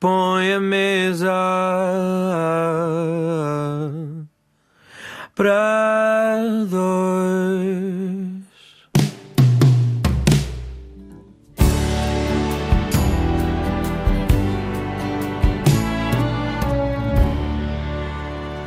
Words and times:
põe 0.00 0.54
a 0.54 0.60
mesa 0.60 1.30
para 5.34 6.38
dois. 6.70 8.00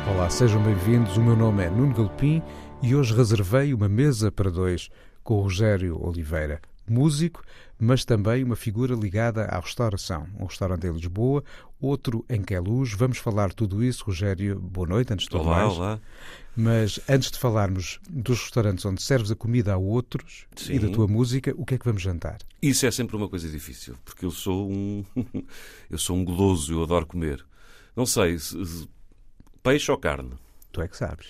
Olá, 0.08 0.30
sejam 0.30 0.62
bem-vindos. 0.62 1.16
O 1.16 1.20
meu 1.20 1.34
nome 1.34 1.64
é 1.64 1.68
Nuno 1.68 1.92
Galpim 1.94 2.40
e 2.80 2.94
hoje 2.94 3.12
reservei 3.12 3.74
uma 3.74 3.88
mesa 3.88 4.30
para 4.30 4.52
dois 4.52 4.88
com 5.24 5.38
o 5.38 5.42
Rogério 5.42 6.00
Oliveira, 6.00 6.60
músico, 6.88 7.42
mas 7.78 8.04
também 8.04 8.42
uma 8.44 8.56
figura 8.56 8.94
ligada 8.94 9.44
à 9.44 9.58
restauração. 9.60 10.26
Um 10.38 10.44
restaurante 10.46 10.86
em 10.86 10.92
Lisboa, 10.92 11.42
outro 11.80 12.24
em 12.28 12.42
Queluz. 12.42 12.92
Vamos 12.94 13.18
falar 13.18 13.52
tudo 13.52 13.82
isso. 13.82 14.04
Rogério, 14.04 14.58
boa 14.60 14.86
noite, 14.86 15.12
antes 15.12 15.26
de 15.28 15.36
Olá, 15.36 15.56
mais. 15.64 15.72
olá. 15.78 16.00
Mas 16.56 17.00
antes 17.08 17.30
de 17.32 17.38
falarmos 17.38 17.98
dos 18.08 18.40
restaurantes 18.42 18.84
onde 18.84 19.02
serves 19.02 19.30
a 19.30 19.34
comida 19.36 19.74
a 19.74 19.76
outros 19.76 20.46
e 20.68 20.78
da 20.78 20.86
Sim. 20.86 20.92
tua 20.92 21.08
música, 21.08 21.52
o 21.56 21.64
que 21.66 21.74
é 21.74 21.78
que 21.78 21.84
vamos 21.84 22.02
jantar? 22.02 22.38
Isso 22.62 22.86
é 22.86 22.90
sempre 22.90 23.16
uma 23.16 23.28
coisa 23.28 23.48
difícil, 23.48 23.96
porque 24.04 24.24
eu 24.24 24.30
sou 24.30 24.70
um 24.70 25.04
eu 25.90 25.98
sou 25.98 26.16
um 26.16 26.24
goloso, 26.24 26.72
eu 26.72 26.82
adoro 26.84 27.06
comer. 27.06 27.44
Não 27.96 28.06
sei, 28.06 28.38
se- 28.38 28.64
se- 28.64 28.88
peixe 29.62 29.90
ou 29.90 29.98
carne? 29.98 30.30
Tu 30.70 30.80
é 30.80 30.88
que 30.88 30.96
sabes. 30.96 31.28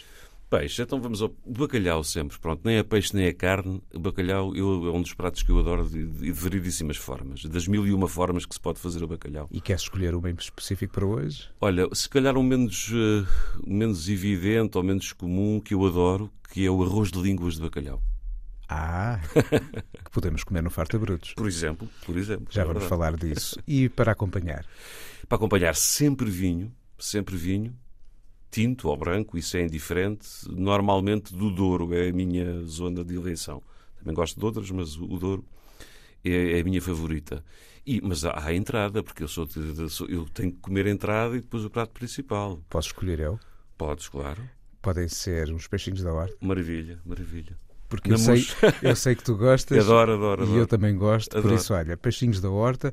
Peixe, 0.57 0.83
então 0.83 1.01
vamos 1.01 1.21
ao 1.21 1.35
o 1.45 1.53
bacalhau 1.53 2.05
sempre, 2.05 2.39
pronto, 2.39 2.61
nem 2.65 2.77
é 2.77 2.83
peixe 2.85 3.13
nem 3.13 3.27
é 3.27 3.33
carne. 3.33 3.83
O 3.93 3.99
bacalhau 3.99 4.55
eu, 4.55 4.87
é 4.87 4.91
um 4.93 5.03
dos 5.03 5.13
pratos 5.13 5.43
que 5.43 5.51
eu 5.51 5.59
adoro 5.59 5.89
de, 5.89 6.07
de 6.07 6.31
variedíssimas 6.31 6.97
formas, 6.97 7.45
das 7.45 7.67
mil 7.67 7.85
e 7.85 7.93
uma 7.93 8.07
formas 8.07 8.47
que 8.47 8.55
se 8.55 8.61
pode 8.61 8.79
fazer 8.79 9.03
o 9.03 9.09
bacalhau. 9.09 9.49
E 9.51 9.61
queres 9.61 9.83
escolher 9.83 10.15
uma 10.15 10.31
em 10.31 10.35
específico 10.35 10.95
para 10.95 11.05
hoje? 11.05 11.49
Olha, 11.61 11.89
se 11.93 12.09
calhar 12.09 12.37
um 12.37 12.43
menos, 12.45 12.89
eh, 12.93 13.27
menos 13.67 14.09
evidente 14.09 14.79
ou 14.79 14.85
menos 14.85 15.13
comum 15.13 15.61
que 15.61 15.75
eu 15.75 15.85
adoro, 15.85 16.31
que 16.53 16.65
é 16.65 16.71
o 16.71 16.85
arroz 16.85 17.11
de 17.11 17.21
línguas 17.21 17.55
de 17.57 17.63
bacalhau. 17.63 18.01
Ah, 18.69 19.21
que 20.05 20.11
podemos 20.13 20.45
comer 20.45 20.63
no 20.63 20.71
Farta 20.71 20.97
Brutos. 21.01 21.35
Por 21.35 21.49
exemplo, 21.49 21.89
por 22.07 22.17
exemplo. 22.17 22.47
Já 22.49 22.63
é 22.63 22.65
vamos 22.65 22.83
verdade. 22.85 22.89
falar 22.89 23.17
disso. 23.17 23.59
E 23.67 23.89
para 23.89 24.13
acompanhar? 24.13 24.65
Para 25.29 25.37
acompanhar 25.37 25.75
sempre 25.75 26.31
vinho, 26.31 26.73
sempre 26.97 27.37
vinho, 27.37 27.77
tinto 28.55 28.89
ou 28.89 28.97
branco, 28.97 29.37
isso 29.37 29.57
é 29.57 29.63
indiferente. 29.63 30.27
Normalmente 30.49 31.35
do 31.35 31.51
Douro 31.51 31.93
é 31.95 32.09
a 32.09 32.13
minha 32.13 32.63
zona 32.65 33.05
de 33.05 33.15
eleição. 33.17 33.63
Também 33.99 34.15
gosto 34.15 34.39
de 34.39 34.45
outras, 34.45 34.71
mas 34.71 34.97
o 34.97 35.19
Douro 35.19 35.45
é, 36.25 36.59
é 36.59 36.61
a 36.61 36.65
minha 36.65 36.81
favorita. 36.81 37.45
E, 37.87 38.01
mas 38.01 38.25
há 38.25 38.47
a 38.47 38.55
entrada, 38.55 39.03
porque 39.03 39.23
eu, 39.25 39.29
sou- 39.29 39.49
eu 40.09 40.25
tenho 40.33 40.53
que 40.53 40.59
comer 40.59 40.87
a 40.87 40.91
entrada 40.91 41.37
e 41.37 41.41
depois 41.41 41.65
o 41.65 41.71
prato 41.71 41.91
principal. 41.93 42.61
Posso 42.71 42.89
escolher 42.89 43.21
eu? 43.21 43.39
Podes, 43.77 44.09
claro. 44.09 44.43
Podem 44.81 45.09
ser 45.09 45.51
uns 45.53 45.67
peixinhos 45.67 46.03
da 46.03 46.13
horta. 46.13 46.37
Maravilha, 46.41 47.01
maravilha. 47.05 47.57
Porque 47.89 48.13
eu 48.13 48.19
sei, 48.19 48.45
eu 48.83 48.97
sei 48.97 49.15
que 49.15 49.23
tu 49.23 49.37
gostas. 49.37 49.79
Adoro, 49.79 50.15
adoro, 50.15 50.43
E 50.43 50.45
adoro. 50.45 50.61
eu 50.61 50.67
também 50.67 50.97
gosto. 50.97 51.31
Por 51.31 51.39
Adoro. 51.39 51.55
isso, 51.55 51.75
olha, 51.75 51.97
peixinhos 51.97 52.41
da 52.41 52.51
horta, 52.51 52.93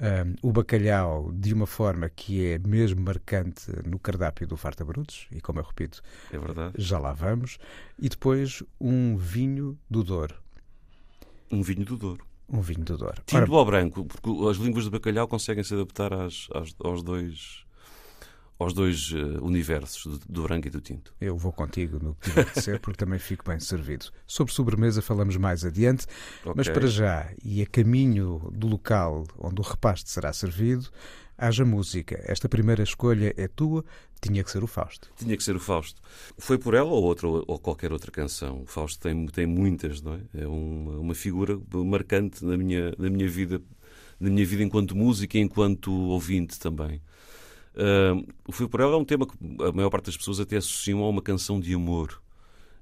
hum, 0.00 0.34
o 0.42 0.50
bacalhau 0.52 1.30
de 1.32 1.52
uma 1.54 1.66
forma 1.66 2.08
que 2.08 2.46
é 2.46 2.58
mesmo 2.58 3.00
marcante 3.02 3.70
no 3.86 3.98
cardápio 3.98 4.46
do 4.46 4.56
Farta 4.56 4.84
Brutos. 4.84 5.26
E 5.30 5.40
como 5.40 5.60
eu 5.60 5.64
repito, 5.64 6.02
É 6.32 6.38
verdade. 6.38 6.74
já 6.78 6.98
lá 6.98 7.12
vamos. 7.12 7.58
E 7.98 8.08
depois 8.08 8.62
um 8.80 9.16
vinho 9.16 9.78
do 9.88 10.02
Douro. 10.02 10.34
Um 11.50 11.62
vinho 11.62 11.84
do 11.84 11.96
Douro. 11.96 12.24
Um 12.48 12.60
vinho 12.60 12.84
do 12.84 12.96
Douro. 12.96 13.22
Tinto 13.26 13.42
Ora, 13.42 13.50
ou 13.52 13.64
branco, 13.64 14.04
porque 14.04 14.48
as 14.48 14.56
línguas 14.56 14.84
de 14.84 14.90
bacalhau 14.90 15.28
conseguem 15.28 15.62
se 15.62 15.74
adaptar 15.74 16.12
às, 16.12 16.48
às- 16.54 16.74
aos 16.80 17.02
dois, 17.02 17.64
aos 18.60 18.74
dois 18.74 19.12
eh, 19.14 19.38
universos, 19.40 20.04
do, 20.06 20.20
do 20.28 20.42
branco 20.42 20.68
e 20.68 20.70
do 20.70 20.80
tinto. 20.80 21.14
eu 21.20 21.36
vou 21.36 21.50
contigo 21.52 21.98
no 21.98 22.14
que 22.14 22.28
tiver 22.28 22.44
de 22.52 22.60
ser, 22.60 22.78
porque 22.78 22.98
também 22.98 23.18
fico 23.18 23.44
bem 23.44 23.58
servido. 23.58 24.06
Sobre 24.26 24.52
sobremesa 24.52 25.00
falamos 25.02 25.36
mais 25.36 25.64
adiante. 25.64 26.06
Mas 26.54 26.68
Ok? 26.68 26.74
para 26.74 26.86
já, 26.86 27.32
e 27.42 27.62
a 27.62 27.66
caminho 27.66 28.50
do 28.52 28.66
local 28.68 29.24
onde 29.38 29.60
o 29.60 29.64
repasto 29.64 30.10
será 30.10 30.32
servido, 30.32 30.88
haja 31.38 31.64
música. 31.64 32.22
Esta 32.26 32.48
primeira 32.50 32.82
escolha 32.82 33.32
é 33.36 33.48
tua, 33.48 33.82
tinha 34.20 34.44
que 34.44 34.50
ser 34.50 34.62
o 34.62 34.66
Fausto. 34.66 35.10
Tinha 35.16 35.34
que 35.34 35.42
ser 35.42 35.56
o 35.56 35.60
Fausto. 35.60 36.00
Foi 36.36 36.58
por 36.58 36.74
ela 36.74 36.90
ou, 36.90 37.02
outra, 37.02 37.26
ou 37.26 37.58
qualquer 37.58 37.92
outra 37.94 38.10
canção. 38.10 38.60
O 38.60 38.66
Fausto 38.66 39.00
tem, 39.00 39.26
tem 39.28 39.46
muitas, 39.46 40.02
não 40.02 40.14
é? 40.14 40.20
É 40.34 40.46
uma, 40.46 40.98
uma 40.98 41.14
figura 41.14 41.58
marcante 41.72 42.44
na 42.44 42.58
minha, 42.58 42.92
na 42.98 43.08
minha 43.08 43.26
vida, 43.26 43.62
na 44.20 44.28
minha 44.28 44.44
vida 44.44 44.62
enquanto 44.62 44.94
música 44.94 45.38
e 45.38 45.40
enquanto 45.40 45.90
ouvinte 45.90 46.58
também. 46.58 47.00
Ah, 47.76 48.14
o 48.46 48.52
Foi 48.52 48.68
por 48.68 48.80
ela 48.80 48.94
é 48.94 48.96
um 48.96 49.04
tema 49.04 49.26
que 49.26 49.34
a 49.64 49.72
maior 49.72 49.90
parte 49.90 50.06
das 50.06 50.16
pessoas 50.16 50.40
até 50.40 50.56
associam 50.56 51.02
a 51.04 51.08
uma 51.08 51.22
canção 51.22 51.60
de 51.60 51.74
amor. 51.74 52.20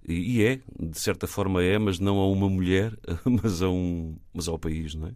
E, 0.09 0.39
e 0.39 0.45
é, 0.45 0.61
de 0.81 0.99
certa 0.99 1.27
forma 1.27 1.63
é, 1.63 1.79
mas 1.79 1.99
não 2.01 2.19
a 2.21 2.29
uma 2.29 2.49
mulher, 2.49 2.97
mas, 3.43 3.63
a 3.63 3.69
um, 3.71 4.17
mas 4.35 4.49
ao 4.49 4.59
país, 4.59 4.95
não 4.95 5.09
é? 5.09 5.13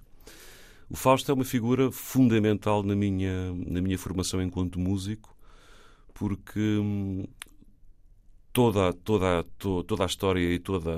O 0.90 0.96
Fausto 0.96 1.30
é 1.30 1.34
uma 1.34 1.44
figura 1.44 1.90
fundamental 1.92 2.82
na 2.82 2.94
minha, 2.96 3.52
na 3.54 3.80
minha 3.82 3.98
formação 3.98 4.42
enquanto 4.42 4.78
músico, 4.80 5.36
porque 6.14 6.60
hum, 6.60 7.24
toda, 8.52 8.92
toda, 8.92 9.44
to- 9.58 9.84
toda 9.84 10.04
a 10.04 10.06
história 10.06 10.40
e 10.40 10.58
toda 10.58 10.90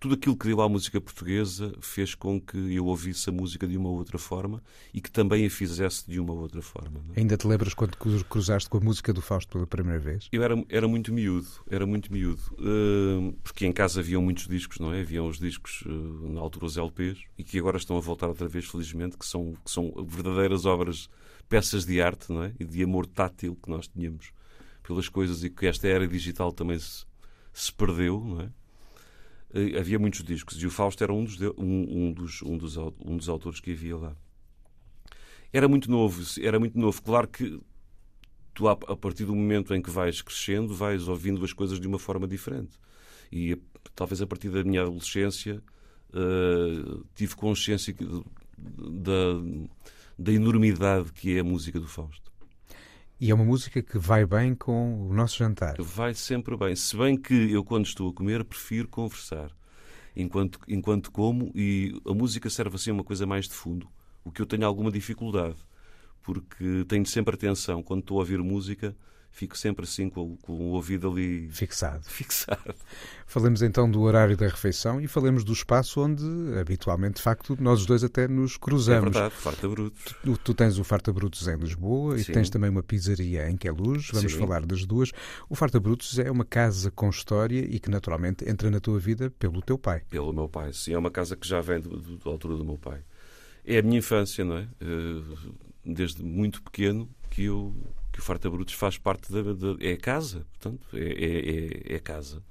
tudo 0.00 0.14
aquilo 0.14 0.34
que 0.36 0.46
deu 0.46 0.60
à 0.62 0.68
música 0.68 0.98
portuguesa 1.00 1.74
fez 1.80 2.14
com 2.14 2.40
que 2.40 2.56
eu 2.74 2.86
ouvisse 2.86 3.28
a 3.28 3.32
música 3.32 3.66
de 3.66 3.76
uma 3.76 3.90
outra 3.90 4.18
forma 4.18 4.62
e 4.94 5.00
que 5.00 5.10
também 5.10 5.44
a 5.46 5.50
fizesse 5.50 6.10
de 6.10 6.18
uma 6.18 6.32
outra 6.32 6.62
forma. 6.62 7.00
é? 7.14 7.20
Ainda 7.20 7.36
te 7.36 7.46
lembras 7.46 7.74
quando 7.74 7.96
cru- 7.98 8.24
cruzaste 8.24 8.70
com 8.70 8.78
a 8.78 8.80
música 8.80 9.12
do 9.12 9.20
Fausto 9.20 9.52
pela 9.52 9.66
primeira 9.66 10.00
vez? 10.00 10.26
Eu 10.32 10.42
era, 10.42 10.54
era 10.70 10.88
muito 10.88 11.12
miúdo, 11.12 11.46
era 11.68 11.86
muito 11.86 12.10
miúdo, 12.12 12.40
Hum, 12.58 13.34
porque 13.42 13.66
em 13.66 13.72
casa 13.72 14.00
haviam 14.00 14.22
muitos 14.22 14.48
discos, 14.48 14.78
não 14.78 14.92
é? 14.92 15.02
Haviam 15.02 15.28
os 15.28 15.38
discos, 15.38 15.84
eh, 15.86 16.32
na 16.32 16.40
altura 16.40 16.64
os 16.66 16.76
LPs, 16.78 17.18
e 17.36 17.44
que 17.44 17.58
agora 17.58 17.76
estão 17.76 17.96
a 17.96 18.00
voltar 18.00 18.26
outra 18.28 18.48
vez, 18.48 18.64
felizmente, 18.66 19.18
que 19.18 19.26
são, 19.26 19.52
que 19.64 19.70
são 19.70 19.92
verdadeiras 20.08 20.64
obras, 20.64 21.10
peças 21.48 21.84
de 21.84 22.00
arte, 22.00 22.32
não 22.32 22.42
é? 22.44 22.52
E 22.58 22.64
de 22.64 22.82
amor 22.82 23.06
tátil 23.06 23.54
que 23.62 23.68
nós 23.68 23.86
tínhamos 23.86 24.32
pelas 24.82 25.08
coisas 25.10 25.44
e 25.44 25.50
que 25.50 25.66
esta 25.66 25.86
era 25.86 26.08
digital 26.08 26.52
também 26.52 26.78
se, 26.78 27.04
se 27.52 27.70
perdeu, 27.72 28.18
não 28.24 28.40
é? 28.40 28.50
Eh, 29.54 29.78
Havia 29.78 29.98
muitos 29.98 30.22
discos 30.22 30.60
e 30.62 30.66
o 30.66 30.70
Fausto 30.70 31.02
era 31.02 31.12
um 31.12 31.24
dos, 31.24 31.40
um, 31.40 32.08
um 32.08 32.12
dos, 32.12 32.42
um, 32.42 32.56
dos, 32.56 32.76
um 32.76 33.16
dos 33.16 33.28
autores 33.28 33.60
que 33.60 33.72
havia 33.72 33.96
lá. 33.96 34.16
Era 35.52 35.68
muito 35.68 35.90
novo, 35.90 36.22
era 36.40 36.58
muito 36.58 36.78
novo. 36.78 37.02
Claro 37.02 37.26
que 37.28 37.60
tu, 38.54 38.68
a 38.68 38.76
partir 38.96 39.24
do 39.24 39.34
momento 39.34 39.74
em 39.74 39.82
que 39.82 39.90
vais 39.90 40.22
crescendo, 40.22 40.74
vais 40.74 41.08
ouvindo 41.08 41.44
as 41.44 41.52
coisas 41.52 41.80
de 41.80 41.86
uma 41.88 41.98
forma 41.98 42.26
diferente. 42.28 42.78
E 43.32 43.54
a- 43.54 43.58
talvez 43.94 44.22
a 44.22 44.26
partir 44.26 44.50
da 44.50 44.64
minha 44.64 44.82
adolescência 44.82 45.62
eh, 46.14 47.00
tive 47.14 47.36
consciência 47.36 47.94
da, 48.58 49.42
da 50.18 50.32
enormidade 50.32 51.12
que 51.12 51.36
é 51.36 51.40
a 51.40 51.44
música 51.44 51.80
do 51.80 51.88
Fausto. 51.88 52.29
E 53.20 53.30
é 53.30 53.34
uma 53.34 53.44
música 53.44 53.82
que 53.82 53.98
vai 53.98 54.24
bem 54.24 54.54
com 54.54 55.10
o 55.10 55.12
nosso 55.12 55.36
jantar. 55.36 55.76
Vai 55.78 56.14
sempre 56.14 56.56
bem. 56.56 56.74
Se 56.74 56.96
bem 56.96 57.18
que 57.18 57.52
eu, 57.52 57.62
quando 57.62 57.84
estou 57.84 58.08
a 58.08 58.14
comer, 58.14 58.42
prefiro 58.44 58.88
conversar 58.88 59.50
enquanto, 60.16 60.58
enquanto 60.66 61.12
como, 61.12 61.52
e 61.54 62.00
a 62.06 62.14
música 62.14 62.48
serve 62.48 62.76
assim 62.76 62.90
uma 62.90 63.04
coisa 63.04 63.26
mais 63.26 63.46
de 63.46 63.52
fundo, 63.52 63.86
o 64.24 64.30
que 64.30 64.40
eu 64.40 64.46
tenho 64.46 64.64
alguma 64.66 64.90
dificuldade, 64.90 65.56
porque 66.22 66.84
tenho 66.88 67.04
sempre 67.04 67.34
atenção. 67.34 67.82
Quando 67.82 68.00
estou 68.00 68.16
a 68.16 68.20
ouvir 68.20 68.38
música, 68.38 68.96
fico 69.32 69.56
sempre 69.56 69.84
assim 69.84 70.08
com, 70.10 70.32
o- 70.32 70.36
com 70.38 70.52
o 70.52 70.72
ouvido 70.72 71.08
ali 71.10 71.48
Fixado. 71.50 72.04
fixado. 72.04 72.74
Falemos 73.26 73.62
então 73.62 73.90
do 73.90 74.00
horário 74.02 74.36
da 74.36 74.46
refeição 74.48 75.00
e 75.00 75.06
falemos 75.06 75.44
do 75.44 75.52
espaço 75.52 76.00
onde 76.00 76.24
habitualmente, 76.60 77.16
de 77.16 77.22
facto, 77.22 77.56
nós 77.60 77.80
os 77.80 77.86
dois 77.86 78.02
até 78.04 78.26
nos 78.28 78.56
É 78.56 78.58
cruzamos. 78.58 79.04
verdade, 79.12 79.34
farta 79.34 79.68
bruto. 79.68 80.16
Tu, 80.22 80.38
tu 80.38 80.54
tens 80.54 80.78
o 80.78 80.84
Farta 80.84 81.12
Brutos 81.12 81.46
em 81.48 81.56
Lisboa 81.56 82.16
e 82.18 82.24
Sim. 82.24 82.32
tens 82.32 82.50
também 82.50 82.68
uma 82.70 82.82
pizzaria 82.82 83.48
em 83.48 83.56
Queluz. 83.56 84.08
Vamos 84.12 84.32
Sim. 84.32 84.38
falar 84.38 84.66
das 84.66 84.84
duas. 84.84 85.10
O 85.48 85.54
Farta 85.54 85.78
Brutos 85.80 86.18
é 86.18 86.30
uma 86.30 86.44
casa 86.44 86.90
com 86.90 87.08
história 87.08 87.60
e 87.60 87.78
que 87.78 87.88
naturalmente 87.90 88.48
entra 88.48 88.70
na 88.70 88.80
tua 88.80 88.98
vida 88.98 89.30
pelo 89.38 89.62
teu 89.62 89.78
pai. 89.78 90.02
Pelo 90.10 90.32
meu 90.32 90.48
pai. 90.48 90.72
Sim, 90.72 90.92
é 90.94 90.98
uma 90.98 91.10
casa 91.10 91.36
que 91.36 91.46
já 91.46 91.60
vem 91.60 91.80
do- 91.80 91.96
do- 91.98 92.18
da 92.18 92.30
altura 92.30 92.56
do 92.56 92.64
meu 92.64 92.76
pai. 92.78 93.00
É 93.64 93.78
a 93.78 93.82
minha 93.82 93.98
infância, 93.98 94.44
não 94.44 94.56
é? 94.58 94.68
Eh, 94.80 95.60
Desde 95.82 96.22
muito 96.22 96.62
pequeno 96.62 97.08
que 97.30 97.44
eu 97.44 97.74
o 98.20 98.24
Farta 98.24 98.50
Brutos 98.50 98.74
faz 98.74 98.98
parte 98.98 99.32
da, 99.32 99.42
da- 99.42 99.76
é 99.80 99.96
casa, 99.96 100.46
portanto, 100.52 100.86
é, 100.94 101.00
é, 101.00 101.92
é- 101.92 101.96
é 101.96 101.98
casa. 102.00 102.42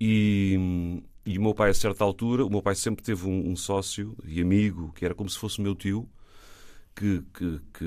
E, 0.00 1.02
e 1.24 1.38
o 1.38 1.42
meu 1.42 1.54
pai, 1.54 1.70
a 1.70 1.74
certa 1.74 2.04
altura, 2.04 2.44
o 2.44 2.50
meu 2.50 2.62
pai 2.62 2.74
sempre 2.74 3.02
teve 3.04 3.26
um, 3.26 3.50
um 3.50 3.56
sócio 3.56 4.16
e 4.24 4.40
amigo 4.40 4.92
que 4.92 5.04
era 5.04 5.14
como 5.14 5.28
se 5.30 5.38
fosse 5.38 5.58
o 5.58 5.62
meu 5.62 5.74
tio, 5.74 6.08
que, 6.94 7.22
que, 7.34 7.60
que, 7.74 7.86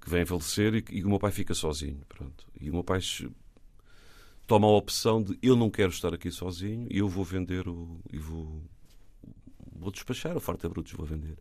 que 0.00 0.10
vem 0.10 0.24
falecer 0.24 0.74
e, 0.74 0.84
e 0.90 1.04
o 1.04 1.08
meu 1.08 1.18
pai 1.18 1.32
fica 1.32 1.54
sozinho. 1.54 2.00
Pronto. 2.08 2.46
E 2.60 2.70
o 2.70 2.72
meu 2.74 2.84
pai 2.84 3.00
toma 4.46 4.66
a 4.66 4.70
opção 4.70 5.22
de 5.22 5.38
eu 5.42 5.56
não 5.56 5.70
quero 5.70 5.90
estar 5.90 6.12
aqui 6.14 6.30
sozinho 6.30 6.86
e 6.90 6.98
eu 6.98 7.08
vou 7.08 7.24
vender 7.24 7.68
o. 7.68 7.98
e 8.12 8.18
vou, 8.18 8.62
vou 9.74 9.90
despachar 9.90 10.36
o 10.36 10.40
Farta 10.40 10.68
Brutos, 10.68 10.92
vou 10.92 11.06
vender. 11.06 11.36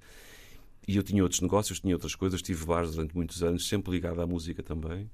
E 0.87 0.95
eu 0.95 1.03
tinha 1.03 1.21
outros 1.23 1.41
negócios, 1.41 1.79
tinha 1.79 1.95
outras 1.95 2.15
coisas, 2.15 2.41
tive 2.41 2.65
bares 2.65 2.95
durante 2.95 3.15
muitos 3.15 3.43
anos, 3.43 3.67
sempre 3.67 3.91
ligado 3.91 4.21
à 4.21 4.27
música 4.27 4.63
também. 4.63 5.09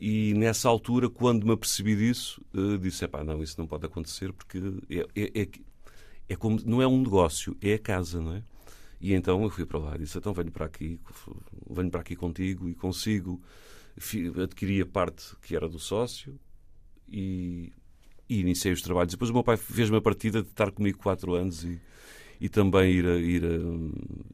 E 0.00 0.34
nessa 0.34 0.68
altura, 0.68 1.08
quando 1.08 1.46
me 1.46 1.52
apercebi 1.52 1.96
disso, 1.96 2.44
uh, 2.52 2.76
disse: 2.78 3.06
pá, 3.08 3.24
não, 3.24 3.42
isso 3.42 3.58
não 3.58 3.66
pode 3.66 3.86
acontecer 3.86 4.32
porque 4.32 4.58
é, 4.90 5.06
é, 5.14 5.42
é, 5.42 5.48
é, 6.28 6.36
como, 6.36 6.60
não 6.64 6.82
é 6.82 6.86
um 6.86 7.00
negócio, 7.00 7.56
é 7.62 7.74
a 7.74 7.78
casa, 7.78 8.20
não 8.20 8.34
é? 8.34 8.42
E 9.00 9.12
então 9.12 9.42
eu 9.42 9.50
fui 9.50 9.64
para 9.64 9.78
lá 9.78 9.94
e 9.94 10.00
disse: 10.00 10.18
então 10.18 10.32
venho 10.32 10.50
para 10.50 10.66
aqui, 10.66 11.00
venho 11.70 11.90
para 11.90 12.00
aqui 12.00 12.16
contigo 12.16 12.68
e 12.68 12.74
consigo. 12.74 13.40
Adquiri 14.42 14.80
a 14.80 14.86
parte 14.86 15.36
que 15.40 15.54
era 15.54 15.68
do 15.68 15.78
sócio 15.78 16.36
e, 17.08 17.72
e 18.28 18.40
iniciei 18.40 18.72
os 18.72 18.82
trabalhos. 18.82 19.12
Depois 19.12 19.30
o 19.30 19.32
meu 19.32 19.44
pai 19.44 19.56
fez-me 19.56 19.96
a 19.96 20.00
partida 20.00 20.42
de 20.42 20.48
estar 20.48 20.72
comigo 20.72 20.98
quatro 20.98 21.34
anos 21.34 21.62
e, 21.62 21.80
e 22.40 22.48
também 22.48 22.90
ir, 22.90 23.06
a, 23.06 23.16
ir, 23.16 23.44
a, 23.44 23.48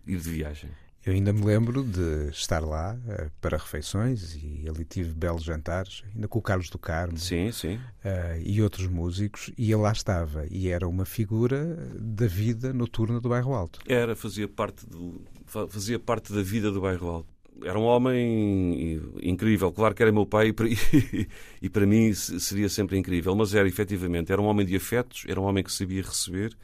ir 0.07 0.19
de 0.19 0.31
viagem. 0.31 0.71
Eu 1.05 1.15
ainda 1.15 1.33
me 1.33 1.43
lembro 1.43 1.83
de 1.83 2.29
estar 2.31 2.61
lá 2.61 2.95
uh, 2.95 3.31
para 3.41 3.57
refeições 3.57 4.37
e 4.37 4.67
ali 4.69 4.85
tive 4.85 5.15
belos 5.15 5.43
jantares, 5.43 6.05
ainda 6.15 6.29
com 6.29 6.39
o 6.39 6.43
Carlos 6.43 6.69
do 6.69 6.79
Carmo 6.79 7.17
sim, 7.17 7.51
sim. 7.53 7.77
Uh, 8.05 8.39
e 8.45 8.61
outros 8.61 8.87
músicos, 8.87 9.51
e 9.57 9.73
ele 9.73 9.81
lá 9.81 9.93
estava. 9.93 10.47
E 10.51 10.69
era 10.69 10.87
uma 10.87 11.07
figura 11.07 11.75
da 11.99 12.27
vida 12.27 12.75
noturna 12.75 13.19
do 13.19 13.31
Bairro 13.31 13.55
Alto. 13.55 13.81
Era, 13.87 14.15
fazia 14.15 14.47
parte, 14.47 14.87
do, 14.87 15.23
fazia 15.47 15.99
parte 15.99 16.35
da 16.35 16.43
vida 16.43 16.71
do 16.71 16.83
Bairro 16.83 17.09
Alto. 17.09 17.29
Era 17.63 17.79
um 17.79 17.85
homem 17.85 19.01
incrível. 19.23 19.73
Claro 19.73 19.95
que 19.95 20.03
era 20.03 20.13
meu 20.13 20.27
pai 20.27 20.49
e, 20.51 21.29
e 21.63 21.71
para 21.71 21.87
mim 21.87 22.13
seria 22.13 22.69
sempre 22.69 22.99
incrível, 22.99 23.35
mas 23.35 23.55
era 23.55 23.67
efetivamente, 23.67 24.31
era 24.31 24.41
um 24.41 24.47
homem 24.47 24.67
de 24.67 24.77
afetos, 24.77 25.25
era 25.27 25.41
um 25.41 25.45
homem 25.45 25.65
que 25.65 25.73
sabia 25.73 26.03
receber 26.03 26.55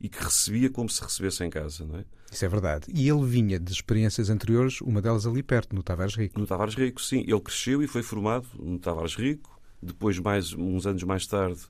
e 0.00 0.08
que 0.08 0.22
recebia 0.22 0.70
como 0.70 0.88
se 0.88 1.02
recebesse 1.02 1.44
em 1.44 1.50
casa, 1.50 1.84
não 1.84 1.98
é? 1.98 2.04
Isso 2.30 2.44
é 2.44 2.48
verdade. 2.48 2.86
E 2.92 3.08
ele 3.08 3.24
vinha 3.24 3.58
de 3.58 3.72
experiências 3.72 4.28
anteriores, 4.28 4.80
uma 4.80 5.00
delas 5.00 5.26
ali 5.26 5.42
perto, 5.42 5.74
no 5.74 5.82
Tavares 5.82 6.16
Rico. 6.16 6.38
No 6.38 6.46
Tavares 6.46 6.74
Rico, 6.74 7.00
sim. 7.00 7.20
Ele 7.20 7.40
cresceu 7.40 7.82
e 7.82 7.86
foi 7.86 8.02
formado 8.02 8.46
no 8.58 8.78
Tavares 8.78 9.14
Rico. 9.14 9.60
Depois, 9.80 10.18
mais 10.18 10.52
uns 10.52 10.86
anos 10.86 11.02
mais 11.04 11.26
tarde, 11.26 11.60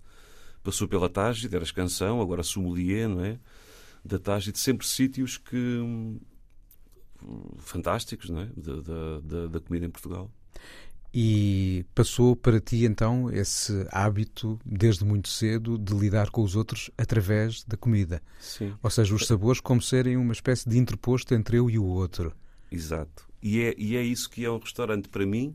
passou 0.63 0.89
pela 0.89 1.09
Tágide, 1.09 1.55
era 1.55 1.65
canção, 1.67 2.21
agora 2.21 2.43
sommelier, 2.43 3.09
não 3.09 3.25
é? 3.25 3.39
Da 4.05 4.19
Tágide, 4.19 4.59
sempre 4.59 4.87
sítios 4.87 5.37
que 5.37 5.57
hum, 5.57 6.19
fantásticos, 7.59 8.31
não 8.31 8.41
é? 8.41 8.49
Da, 8.57 9.21
da, 9.21 9.47
da 9.49 9.61
comida 9.61 9.85
em 9.87 9.91
Portugal. 9.91 10.31
E 11.17 11.87
passou 11.95 12.35
para 12.35 12.61
ti 12.61 12.85
então 12.85 13.31
esse 13.31 13.87
hábito, 13.93 14.59
desde 14.67 15.05
muito 15.05 15.29
cedo, 15.29 15.79
de 15.79 15.95
lidar 15.95 16.29
com 16.31 16.43
os 16.43 16.57
outros 16.57 16.91
através 16.99 17.63
da 17.63 17.77
comida. 17.77 18.21
Sim. 18.41 18.75
Ou 18.83 18.91
seja, 18.91 19.15
os 19.15 19.25
sabores 19.25 19.61
como 19.61 19.81
serem 19.81 20.17
uma 20.17 20.33
espécie 20.33 20.69
de 20.69 20.77
interposto 20.77 21.33
entre 21.33 21.59
eu 21.59 21.71
e 21.71 21.79
o 21.79 21.85
outro. 21.85 22.35
Exato. 22.69 23.29
E 23.41 23.61
é, 23.61 23.75
e 23.79 23.97
é 23.97 24.03
isso 24.03 24.29
que 24.29 24.45
é 24.45 24.51
um 24.51 24.59
restaurante 24.59 25.09
para 25.09 25.25
mim. 25.25 25.55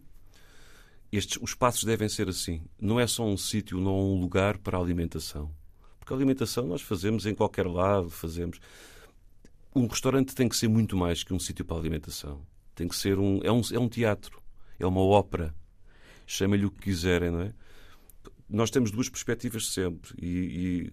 Estes, 1.12 1.38
os 1.42 1.54
passos 1.54 1.84
devem 1.84 2.08
ser 2.08 2.30
assim. 2.30 2.62
Não 2.80 2.98
é 2.98 3.06
só 3.06 3.28
um 3.28 3.36
sítio, 3.36 3.82
não 3.82 4.14
um 4.14 4.18
lugar 4.18 4.58
para 4.60 4.78
a 4.78 4.82
alimentação. 4.82 5.52
Porque 6.00 6.14
a 6.14 6.16
alimentação 6.16 6.68
nós 6.68 6.82
fazemos 6.82 7.26
em 7.26 7.36
qualquer 7.36 7.68
lado, 7.68 8.10
fazemos. 8.10 8.62
Um 9.76 9.88
restaurante 9.88 10.34
tem 10.34 10.48
que 10.48 10.56
ser 10.56 10.70
muito 10.70 10.96
mais 10.96 11.22
que 11.22 11.34
um 11.34 11.40
sítio 11.40 11.66
para 11.66 11.76
a 11.76 11.80
alimentação. 11.82 12.40
Tem 12.74 12.88
que 12.88 12.96
ser 12.96 13.20
um. 13.20 13.42
É 13.44 13.52
um, 13.52 13.60
é 13.74 13.78
um 13.78 13.90
teatro 13.90 14.40
é 14.80 14.86
uma 14.86 15.02
ópera. 15.02 15.54
Chama-lhe 16.26 16.66
o 16.66 16.72
que 16.72 16.84
quiserem, 16.84 17.32
não 17.32 17.42
é? 17.42 17.54
Nós 18.50 18.70
temos 18.70 18.92
duas 18.92 19.10
perspectivas 19.10 19.68
sempre. 19.68 20.14
E, 20.22 20.92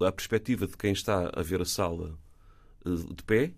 e, 0.00 0.04
a 0.04 0.12
perspectiva 0.12 0.66
de 0.66 0.76
quem 0.76 0.92
está 0.92 1.30
a 1.32 1.42
ver 1.42 1.60
a 1.60 1.64
sala 1.64 2.18
eh, 2.84 3.14
de 3.14 3.22
pé 3.22 3.52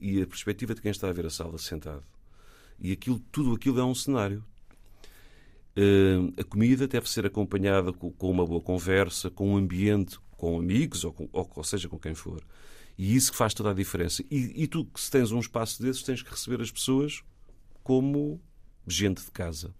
e 0.00 0.20
a 0.20 0.26
perspectiva 0.26 0.74
de 0.74 0.80
quem 0.80 0.90
está 0.90 1.08
a 1.08 1.12
ver 1.12 1.26
a 1.26 1.30
sala 1.30 1.58
sentado. 1.58 2.04
E 2.78 2.92
aquilo, 2.92 3.18
tudo 3.32 3.54
aquilo 3.54 3.80
é 3.80 3.84
um 3.84 3.94
cenário. 3.94 4.44
Uh, 5.78 6.32
a 6.40 6.44
comida 6.44 6.88
deve 6.88 7.08
ser 7.08 7.26
acompanhada 7.26 7.92
com, 7.92 8.10
com, 8.10 8.30
uma 8.30 8.46
boa 8.46 8.62
conversa, 8.62 9.30
com 9.30 9.52
um 9.52 9.56
ambiente, 9.58 10.18
com 10.36 10.58
amigos, 10.58 11.04
ou, 11.04 11.12
com, 11.12 11.28
ou, 11.32 11.50
ou, 11.54 11.64
seja, 11.64 11.88
com 11.88 11.98
quem 11.98 12.14
for. 12.14 12.42
E 12.96 13.14
isso 13.14 13.30
que 13.30 13.36
faz 13.36 13.52
toda 13.52 13.70
a 13.70 13.74
diferença. 13.74 14.22
E, 14.30 14.62
e 14.62 14.66
tu, 14.66 14.88
se 14.94 15.10
tens 15.10 15.32
um 15.32 15.38
espaço 15.38 15.82
desses, 15.82 16.02
tens 16.02 16.22
que 16.22 16.30
receber 16.30 16.62
as 16.62 16.70
pessoas 16.70 17.22
como 17.82 18.40
gente 18.86 19.24
de 19.24 19.30
casa. 19.30 19.74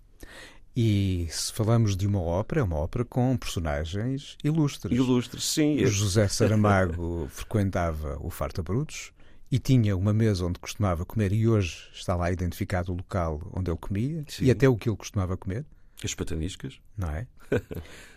E 0.77 1.27
se 1.31 1.51
falamos 1.55 1.97
de 1.97 2.07
uma 2.07 2.21
ópera, 2.21 2.61
é 2.61 2.65
uma 2.65 2.77
ópera 2.77 3.03
com 3.03 3.35
personagens 3.37 4.37
ilustres. 4.45 4.95
Ilustres, 4.95 5.45
sim. 5.45 5.83
O 5.83 5.87
José 5.87 6.29
Saramago 6.29 7.27
frequentava 7.31 8.19
o 8.21 8.29
Farta 8.29 8.63
Brutos 8.63 9.13
e 9.51 9.59
tinha 9.59 9.97
uma 9.97 10.13
mesa 10.13 10.45
onde 10.45 10.59
costumava 10.59 11.07
comer, 11.07 11.33
e 11.33 11.49
hoje 11.49 11.89
está 11.95 12.15
lá 12.15 12.31
identificado 12.31 12.93
o 12.93 12.97
local 12.97 13.41
onde 13.55 13.71
ele 13.71 13.79
comia 13.79 14.25
sim. 14.29 14.45
e 14.45 14.51
até 14.51 14.69
o 14.69 14.77
que 14.77 14.89
ele 14.89 14.97
costumava 14.97 15.35
comer. 15.37 15.65
As 16.05 16.15
pataniscas. 16.15 16.79
Não 16.95 17.09
é? 17.09 17.27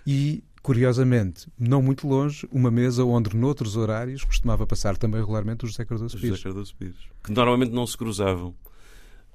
e, 0.06 0.44
curiosamente, 0.62 1.47
não 1.57 1.81
muito 1.81 2.06
longe, 2.07 2.45
uma 2.51 2.69
mesa 2.69 3.06
onde, 3.06 3.33
noutros 3.38 3.77
horários, 3.77 4.25
costumava 4.25 4.68
passar 4.68 4.97
também 4.97 5.21
regularmente 5.21 5.63
o 5.63 5.68
José 5.68 5.86
Cardoso 5.86 6.18
Pires. 6.18 6.31
José 6.31 6.44
Cardoso 6.44 6.75
Pires. 6.75 7.00
Que 7.24 7.31
normalmente 7.31 7.71
não 7.71 7.88
se 7.88 7.95
cruzavam 7.95 8.53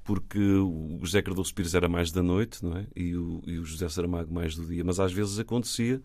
porque 0.05 0.39
o 0.39 0.99
José 1.01 1.19
Cardoso 1.23 1.53
Pires 1.53 1.73
era 1.73 1.89
mais 1.89 2.11
da 2.11 2.21
noite 2.21 2.63
não 2.63 2.77
é? 2.77 2.85
e, 2.95 3.15
o, 3.17 3.41
e 3.45 3.57
o 3.57 3.65
José 3.65 3.89
Saramago 3.89 4.31
mais 4.31 4.55
do 4.55 4.63
dia. 4.63 4.83
Mas 4.83 4.99
às 4.99 5.11
vezes 5.11 5.39
acontecia, 5.39 5.99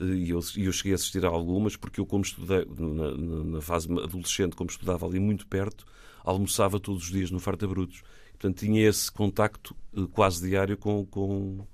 eh, 0.00 0.04
e 0.04 0.30
eu, 0.30 0.40
eu 0.56 0.72
cheguei 0.72 0.92
a 0.92 0.96
assistir 0.96 1.24
a 1.24 1.28
algumas, 1.28 1.76
porque 1.76 2.00
eu, 2.00 2.04
como 2.04 2.24
estudei, 2.24 2.66
na, 2.76 3.44
na, 3.44 3.60
fase 3.60 3.90
adolescente, 3.92 4.56
como 4.56 4.68
estudava 4.68 5.06
ali 5.06 5.20
muito 5.20 5.46
perto, 5.46 5.86
almoçava 6.24 6.80
todos 6.80 7.04
os 7.04 7.10
dias 7.10 7.30
no 7.30 7.38
Farta 7.38 7.66
Brutos. 7.66 8.02
Portanto, 8.32 8.58
tinha 8.58 8.86
esse 8.86 9.10
contacto 9.10 9.74
eh, 9.96 10.00
quase 10.10 10.44
diário 10.44 10.76
com, 10.76 11.06
com, 11.06 11.64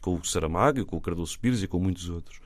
com 0.00 0.14
o 0.14 0.24
Saramago, 0.24 0.86
com 0.86 0.96
o 0.96 1.00
Cardoso 1.00 1.36
Pires 1.40 1.60
e 1.60 1.66
com 1.66 1.80
muitos 1.80 2.08
outros. 2.08 2.38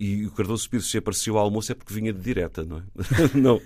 E 0.00 0.24
o 0.24 0.30
Cardoso 0.30 0.66
Pires, 0.70 0.86
se 0.86 0.96
apareceu 0.96 1.36
ao 1.36 1.44
almoço, 1.44 1.70
é 1.70 1.74
porque 1.74 1.92
vinha 1.92 2.10
de 2.10 2.18
direta, 2.18 2.64
não 2.64 2.78
é? 2.78 2.82
não, 3.38 3.60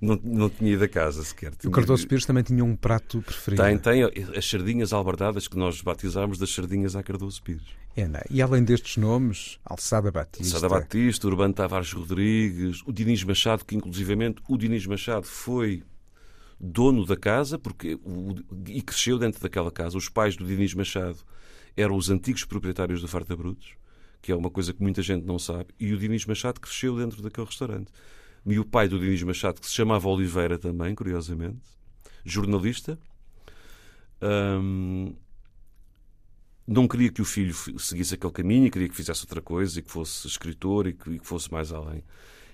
não, 0.00 0.20
não 0.22 0.48
tinha 0.48 0.74
ido 0.74 0.84
a 0.84 0.86
casa 0.86 1.24
sequer. 1.24 1.52
O 1.64 1.72
Cardoso 1.72 2.06
Pires 2.06 2.24
também 2.24 2.44
tinha 2.44 2.64
um 2.64 2.76
prato 2.76 3.20
preferido. 3.20 3.60
Tem, 3.60 3.76
tem 3.76 4.04
as 4.04 4.48
sardinhas 4.48 4.92
albardadas 4.92 5.48
que 5.48 5.56
nós 5.56 5.80
batizámos 5.80 6.38
das 6.38 6.50
sardinhas 6.50 6.94
à 6.94 7.02
Cardoso 7.02 7.42
Pires. 7.42 7.66
É, 7.96 8.06
não? 8.06 8.20
É? 8.20 8.24
E 8.30 8.40
além 8.40 8.62
destes 8.62 8.96
nomes, 8.96 9.58
Alçada 9.64 10.12
Batista. 10.12 10.54
Alçada 10.54 10.72
Batista, 10.72 11.26
Urbano 11.26 11.52
Tavares 11.52 11.92
Rodrigues, 11.92 12.80
o 12.86 12.92
Diniz 12.92 13.24
Machado, 13.24 13.64
que 13.64 13.74
inclusivamente 13.74 14.40
o 14.48 14.56
Diniz 14.56 14.86
Machado 14.86 15.26
foi 15.26 15.82
dono 16.60 17.04
da 17.04 17.16
casa 17.16 17.58
porque 17.58 17.98
o, 18.04 18.36
e 18.68 18.80
cresceu 18.80 19.18
dentro 19.18 19.42
daquela 19.42 19.72
casa. 19.72 19.98
Os 19.98 20.08
pais 20.08 20.36
do 20.36 20.46
Diniz 20.46 20.74
Machado 20.74 21.18
eram 21.76 21.96
os 21.96 22.08
antigos 22.08 22.44
proprietários 22.44 23.00
do 23.00 23.08
Farta 23.08 23.36
Brutos 23.36 23.74
que 24.24 24.32
é 24.32 24.34
uma 24.34 24.48
coisa 24.48 24.72
que 24.72 24.82
muita 24.82 25.02
gente 25.02 25.26
não 25.26 25.38
sabe, 25.38 25.74
e 25.78 25.92
o 25.92 25.98
Diniz 25.98 26.24
Machado 26.24 26.58
cresceu 26.58 26.96
dentro 26.96 27.20
daquele 27.20 27.46
restaurante. 27.46 27.92
E 28.46 28.58
o 28.58 28.64
pai 28.64 28.88
do 28.88 28.98
Diniz 28.98 29.22
Machado, 29.22 29.60
que 29.60 29.66
se 29.66 29.74
chamava 29.74 30.08
Oliveira 30.08 30.58
também, 30.58 30.94
curiosamente, 30.94 31.60
jornalista, 32.24 32.98
hum, 34.22 35.14
não 36.66 36.88
queria 36.88 37.12
que 37.12 37.20
o 37.20 37.24
filho 37.26 37.54
seguisse 37.78 38.14
aquele 38.14 38.32
caminho, 38.32 38.70
queria 38.70 38.88
que 38.88 38.96
fizesse 38.96 39.24
outra 39.24 39.42
coisa 39.42 39.78
e 39.78 39.82
que 39.82 39.90
fosse 39.90 40.26
escritor 40.26 40.86
e 40.86 40.94
que, 40.94 41.10
e 41.10 41.18
que 41.18 41.26
fosse 41.26 41.52
mais 41.52 41.70
além. 41.70 42.02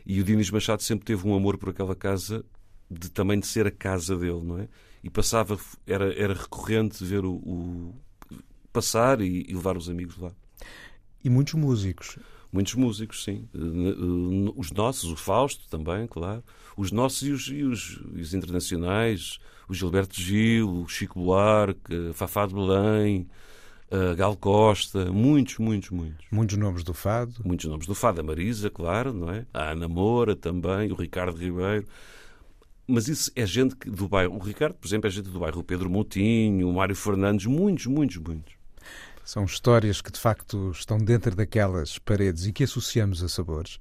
E 0.04 0.20
o 0.20 0.24
Diniz 0.24 0.50
Machado 0.50 0.82
sempre 0.82 1.04
teve 1.04 1.24
um 1.24 1.36
amor 1.36 1.56
por 1.56 1.68
aquela 1.68 1.94
casa, 1.94 2.44
de 2.90 3.08
também 3.12 3.38
de 3.38 3.46
ser 3.46 3.68
a 3.68 3.70
casa 3.70 4.16
dele, 4.16 4.42
não 4.42 4.58
é? 4.58 4.68
E 5.04 5.08
passava, 5.08 5.56
era, 5.86 6.12
era 6.20 6.34
recorrente 6.34 7.04
ver 7.04 7.24
o, 7.24 7.34
o 7.34 7.94
passar 8.72 9.20
e, 9.20 9.46
e 9.48 9.54
levar 9.54 9.76
os 9.76 9.88
amigos 9.88 10.18
lá. 10.18 10.32
E 11.22 11.30
muitos 11.30 11.54
músicos. 11.54 12.18
Muitos 12.52 12.74
músicos, 12.74 13.22
sim. 13.22 13.48
Os 14.56 14.72
nossos, 14.72 15.10
o 15.10 15.16
Fausto 15.16 15.68
também, 15.68 16.06
claro. 16.06 16.42
Os 16.76 16.90
nossos 16.90 17.22
e 17.22 17.30
os, 17.30 17.46
e 17.48 17.62
os, 17.62 18.00
e 18.14 18.20
os 18.20 18.34
internacionais, 18.34 19.38
o 19.68 19.74
Gilberto 19.74 20.20
Gil, 20.20 20.68
o 20.68 20.88
Chico 20.88 21.20
Buarque, 21.20 22.12
Fafá 22.12 22.46
de 22.46 22.54
Belém, 22.54 23.28
Gal 24.16 24.36
Costa, 24.36 25.12
muitos, 25.12 25.58
muitos, 25.58 25.90
muitos. 25.90 26.26
Muitos 26.30 26.56
nomes 26.56 26.82
do 26.82 26.94
fado. 26.94 27.34
Muitos 27.44 27.66
nomes 27.66 27.86
do 27.86 27.94
fado. 27.94 28.20
A 28.20 28.24
Marisa, 28.24 28.70
claro, 28.70 29.12
não 29.12 29.30
é? 29.30 29.46
A 29.52 29.70
Ana 29.70 29.88
Moura 29.88 30.34
também, 30.34 30.90
o 30.90 30.94
Ricardo 30.94 31.36
Ribeiro. 31.36 31.86
Mas 32.86 33.06
isso 33.06 33.30
é 33.36 33.46
gente 33.46 33.76
do 33.88 34.08
bairro. 34.08 34.34
O 34.34 34.38
Ricardo, 34.38 34.74
por 34.74 34.88
exemplo, 34.88 35.06
é 35.06 35.10
gente 35.10 35.28
do 35.28 35.38
bairro. 35.38 35.60
O 35.60 35.64
Pedro 35.64 35.88
Moutinho, 35.88 36.68
o 36.68 36.72
Mário 36.72 36.96
Fernandes, 36.96 37.46
muitos, 37.46 37.86
muitos, 37.86 38.16
muitos. 38.16 38.59
São 39.30 39.44
histórias 39.44 40.00
que 40.00 40.10
de 40.10 40.18
facto 40.18 40.72
estão 40.72 40.98
dentro 40.98 41.36
daquelas 41.36 42.00
paredes 42.00 42.46
e 42.46 42.52
que 42.52 42.64
associamos 42.64 43.22
a 43.22 43.28
sabores. 43.28 43.78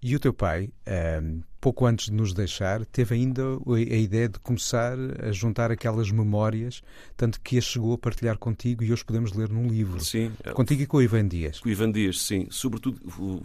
E 0.00 0.14
o 0.14 0.20
teu 0.20 0.32
pai, 0.32 0.70
ehm, 0.86 1.40
pouco 1.60 1.86
antes 1.86 2.06
de 2.06 2.12
nos 2.12 2.32
deixar, 2.32 2.86
teve 2.86 3.16
ainda 3.16 3.42
a 3.66 3.96
ideia 3.96 4.28
de 4.28 4.38
começar 4.38 4.96
a 5.20 5.32
juntar 5.32 5.72
aquelas 5.72 6.08
memórias, 6.12 6.84
tanto 7.16 7.40
que 7.40 7.58
as 7.58 7.64
chegou 7.64 7.94
a 7.94 7.98
partilhar 7.98 8.38
contigo 8.38 8.84
e 8.84 8.92
hoje 8.92 9.04
podemos 9.04 9.32
ler 9.32 9.48
num 9.48 9.66
livro. 9.66 9.98
Sim. 9.98 10.30
Contigo 10.54 10.82
e 10.82 10.86
com 10.86 10.98
o 10.98 11.02
Ivan 11.02 11.26
Dias. 11.26 11.58
Com 11.58 11.68
o 11.68 11.72
Ivan 11.72 11.90
Dias, 11.90 12.22
sim. 12.22 12.46
Sobretudo, 12.48 13.00
o, 13.18 13.42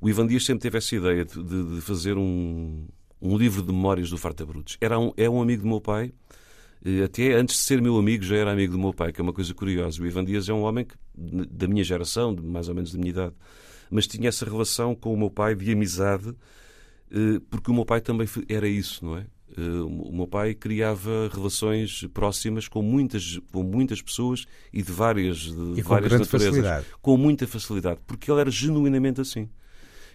o 0.00 0.08
Ivan 0.08 0.26
Dias 0.26 0.44
sempre 0.44 0.62
teve 0.62 0.78
essa 0.78 0.96
ideia 0.96 1.24
de, 1.24 1.40
de, 1.40 1.76
de 1.76 1.80
fazer 1.82 2.18
um, 2.18 2.84
um 3.22 3.38
livro 3.38 3.62
de 3.62 3.72
memórias 3.72 4.10
do 4.10 4.18
Farta 4.18 4.44
Brutos. 4.44 4.76
Era 4.80 4.98
um, 4.98 5.12
é 5.16 5.30
um 5.30 5.40
amigo 5.40 5.62
do 5.62 5.68
meu 5.68 5.80
pai, 5.80 6.12
até 7.04 7.32
antes 7.32 7.56
de 7.56 7.62
ser 7.62 7.80
meu 7.80 7.96
amigo 7.96 8.24
já 8.24 8.36
era 8.36 8.52
amigo 8.52 8.72
do 8.72 8.78
meu 8.78 8.92
pai, 8.92 9.12
que 9.12 9.20
é 9.20 9.22
uma 9.22 9.32
coisa 9.32 9.54
curiosa. 9.54 10.02
O 10.02 10.06
Ivan 10.06 10.24
Dias 10.24 10.48
é 10.48 10.52
um 10.52 10.62
homem 10.62 10.84
que, 10.84 10.94
da 11.14 11.66
minha 11.66 11.82
geração, 11.82 12.34
de 12.34 12.42
mais 12.42 12.68
ou 12.68 12.74
menos 12.74 12.92
da 12.92 12.98
minha 12.98 13.10
idade, 13.10 13.34
mas 13.90 14.06
tinha 14.06 14.28
essa 14.28 14.44
relação 14.44 14.94
com 14.94 15.12
o 15.12 15.16
meu 15.16 15.30
pai 15.30 15.54
de 15.54 15.72
amizade, 15.72 16.34
porque 17.48 17.70
o 17.70 17.74
meu 17.74 17.84
pai 17.84 18.00
também 18.00 18.28
era 18.48 18.68
isso, 18.68 19.04
não 19.04 19.16
é? 19.16 19.26
o 19.56 20.12
meu 20.12 20.26
pai 20.26 20.54
criava 20.54 21.30
relações 21.32 22.06
próximas 22.12 22.66
com 22.66 22.82
muitas, 22.82 23.38
com 23.52 23.62
muitas 23.62 24.02
pessoas 24.02 24.46
e 24.72 24.82
de 24.82 24.90
várias, 24.90 25.38
de 25.38 25.78
e 25.78 25.82
com 25.82 25.88
várias 25.90 26.12
naturezas. 26.12 26.48
Facilidade. 26.48 26.86
Com 27.00 27.16
muita 27.16 27.46
facilidade, 27.46 28.00
porque 28.06 28.30
ele 28.30 28.40
era 28.40 28.50
genuinamente 28.50 29.20
assim. 29.20 29.48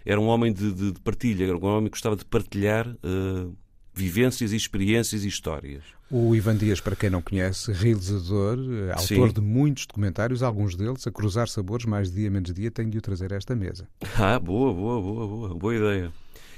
Era 0.04 0.20
um 0.20 0.26
homem 0.26 0.52
de, 0.52 0.72
de, 0.72 0.92
de 0.92 1.00
partilha, 1.00 1.44
era 1.44 1.56
um 1.56 1.64
homem 1.64 1.84
que 1.84 1.90
gostava 1.90 2.16
de 2.16 2.24
partilhar 2.24 2.88
uh, 2.88 3.56
vivências 3.92 4.52
e 4.52 4.56
experiências 4.56 5.24
e 5.24 5.28
histórias. 5.28 5.82
O 6.10 6.34
Ivan 6.34 6.56
Dias, 6.56 6.80
para 6.80 6.96
quem 6.96 7.08
não 7.08 7.22
conhece, 7.22 7.72
realizador, 7.72 8.58
eh, 8.58 8.92
autor 8.92 9.28
Sim. 9.28 9.34
de 9.34 9.40
muitos 9.40 9.86
documentários, 9.86 10.42
alguns 10.42 10.74
deles 10.74 11.06
a 11.06 11.10
cruzar 11.12 11.48
sabores, 11.48 11.86
mais 11.86 12.10
dia 12.10 12.30
menos 12.30 12.52
dia, 12.52 12.70
tenho 12.70 12.90
de 12.90 12.98
o 12.98 13.00
trazer 13.00 13.32
a 13.32 13.36
esta 13.36 13.54
mesa. 13.54 13.88
Ah, 14.18 14.38
boa, 14.38 14.74
boa, 14.74 15.00
boa, 15.00 15.26
boa, 15.26 15.54
boa 15.54 15.74
ideia. 15.74 16.12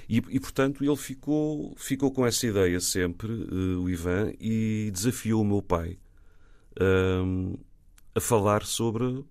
E, 0.09 0.17
e, 0.17 0.41
portanto, 0.41 0.85
ele 0.85 0.97
ficou, 0.97 1.75
ficou 1.77 2.11
com 2.11 2.27
essa 2.27 2.47
ideia 2.47 2.81
sempre, 2.81 3.33
uh, 3.33 3.83
o 3.83 3.89
Ivan, 3.89 4.33
e 4.41 4.91
desafiou 4.93 5.43
o 5.43 5.45
meu 5.45 5.63
pai 5.63 5.99
uh, 6.81 7.59
a 8.15 8.21
falar 8.21 8.65
sobre, 8.65 9.25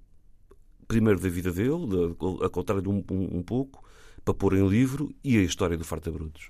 primeiro 0.87 1.19
da 1.19 1.29
vida 1.29 1.51
dele, 1.51 1.87
de, 1.87 2.45
a 2.45 2.49
contar-lhe 2.49 2.87
um, 2.87 3.03
um, 3.11 3.37
um, 3.37 3.43
pouco, 3.43 3.83
para 4.23 4.33
pôr 4.33 4.55
em 4.55 4.67
livro, 4.67 5.13
e 5.23 5.37
a 5.37 5.41
história 5.41 5.77
do 5.77 5.83
Farta 5.83 6.11
Brutos. 6.11 6.49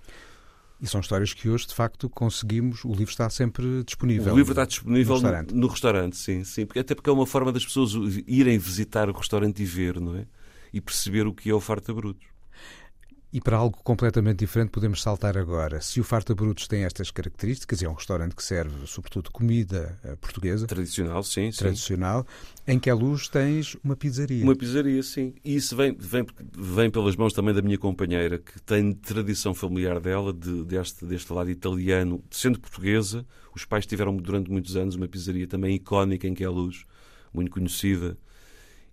E 0.82 0.88
são 0.88 1.00
histórias 1.00 1.32
que 1.32 1.48
hoje, 1.48 1.68
de 1.68 1.76
facto, 1.76 2.10
conseguimos. 2.10 2.84
O 2.84 2.90
livro 2.90 3.12
está 3.12 3.30
sempre 3.30 3.84
disponível. 3.84 4.34
O 4.34 4.38
livro 4.38 4.54
está 4.54 4.66
disponível 4.66 5.14
no 5.14 5.22
restaurante, 5.22 5.54
no, 5.54 5.68
restaurante 5.68 6.18
sim, 6.18 6.44
sim. 6.44 6.66
Porque, 6.66 6.80
até 6.80 6.96
porque 6.96 7.10
é 7.10 7.14
uma 7.14 7.28
forma 7.28 7.52
das 7.52 7.64
pessoas 7.64 7.92
irem 8.26 8.58
visitar 8.58 9.08
o 9.08 9.14
restaurante 9.14 9.62
e 9.62 9.66
ver, 9.66 10.00
não 10.00 10.16
é? 10.16 10.26
E 10.74 10.82
perceber 10.82 11.28
o 11.28 11.34
que 11.34 11.50
é 11.50 11.54
o 11.54 11.60
Farta 11.60 11.94
Brutos. 11.94 12.31
E 13.34 13.40
para 13.40 13.56
algo 13.56 13.78
completamente 13.82 14.40
diferente 14.40 14.72
podemos 14.72 15.02
saltar 15.02 15.38
agora. 15.38 15.80
Se 15.80 16.02
o 16.02 16.04
Farta 16.04 16.36
Brutos 16.36 16.68
tem 16.68 16.84
estas 16.84 17.12
características, 17.12 17.82
é 17.82 17.88
um 17.88 17.94
restaurante 17.94 18.36
que 18.36 18.44
serve 18.44 18.86
sobretudo 18.86 19.32
comida 19.32 19.98
eh, 20.04 20.18
portuguesa. 20.18 20.68
Tradicional, 20.68 21.24
sim. 21.24 21.50
Tradicional. 21.50 22.28
Sim. 22.28 22.74
Em 22.74 22.78
que 22.78 22.90
à 22.90 22.94
luz 22.94 23.30
tens 23.30 23.78
uma 23.82 23.96
pizzaria. 23.96 24.44
Uma 24.44 24.54
pizzaria, 24.54 25.02
sim. 25.02 25.34
E 25.46 25.56
isso 25.56 25.78
vem, 25.78 25.96
vem, 25.98 26.26
vem 26.58 26.92
pelas 26.92 27.16
mãos 27.16 27.32
também 27.32 27.54
da 27.54 27.62
minha 27.62 27.78
companheira, 27.78 28.38
que 28.38 28.62
tem 28.64 28.92
tradição 28.92 29.54
familiar 29.54 30.02
dela, 30.02 30.34
de, 30.34 30.66
deste, 30.66 31.06
deste 31.06 31.32
lado 31.32 31.50
italiano. 31.50 32.22
Sendo 32.30 32.60
portuguesa, 32.60 33.26
os 33.56 33.64
pais 33.64 33.86
tiveram 33.86 34.18
durante 34.18 34.52
muitos 34.52 34.76
anos 34.76 34.96
uma 34.96 35.08
pizzaria 35.08 35.48
também 35.48 35.76
icónica 35.76 36.28
em 36.28 36.34
que 36.34 36.44
é 36.44 36.48
a 36.48 36.52
luz, 36.52 36.86
muito 37.34 37.50
conhecida. 37.50 38.18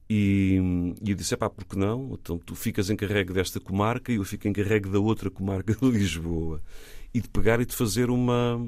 E, 0.09 0.59
e 1.03 1.11
eu 1.11 1.17
disse: 1.17 1.37
pá, 1.37 1.51
por 1.51 1.65
que 1.65 1.77
não? 1.77 2.11
Então 2.15 2.39
tu 2.39 2.55
ficas 2.55 2.89
encarregue 2.89 3.33
desta 3.33 3.61
comarca 3.61 4.11
e 4.11 4.17
eu 4.17 4.25
fico 4.25 4.49
encarregue 4.49 4.89
da 4.89 4.99
outra 4.99 5.31
comarca 5.31 5.75
de 5.75 5.85
Lisboa. 5.91 6.61
E 7.13 7.21
de 7.21 7.29
pegar 7.29 7.61
e 7.61 7.67
de 7.67 7.75
fazer 7.75 8.11
uma, 8.11 8.67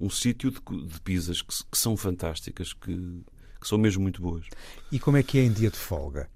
um 0.00 0.08
sítio 0.08 0.50
de, 0.50 0.60
de 0.86 1.00
pizzas 1.00 1.42
que, 1.42 1.54
que, 1.70 1.78
são 1.78 1.96
fantásticas, 1.96 2.72
que, 2.72 3.22
que 3.60 3.68
são 3.68 3.78
mesmo 3.78 4.02
muito 4.02 4.22
boas. 4.22 4.46
E 4.90 4.98
como 4.98 5.16
é 5.16 5.22
que 5.22 5.38
é 5.38 5.42
em 5.42 5.52
dia 5.52 5.70
de 5.70 5.76
folga? 5.76 6.28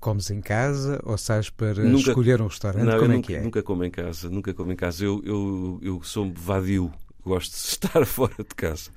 Comes 0.00 0.30
em 0.30 0.40
casa 0.40 1.00
ou 1.04 1.16
sais 1.16 1.48
para 1.50 1.82
nunca, 1.82 2.10
escolher 2.10 2.40
um 2.40 2.46
restaurante? 2.46 2.84
Não, 2.84 2.98
como 2.98 3.12
é 3.12 3.16
nunca, 3.16 3.26
que 3.26 3.34
é? 3.34 3.40
Nunca 3.42 3.62
como 3.62 3.84
em 3.84 3.90
casa, 3.90 4.30
nunca 4.30 4.54
como 4.54 4.72
em 4.72 4.76
casa. 4.76 5.04
Eu, 5.04 5.22
eu, 5.24 5.80
eu 5.82 6.02
sou 6.02 6.30
vadio, 6.34 6.92
gosto 7.24 7.52
de 7.52 7.58
estar 7.68 8.04
fora 8.04 8.36
de 8.38 8.54
casa. 8.54 8.90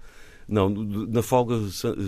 Não, 0.48 0.70
na 0.70 1.22
folga 1.22 1.56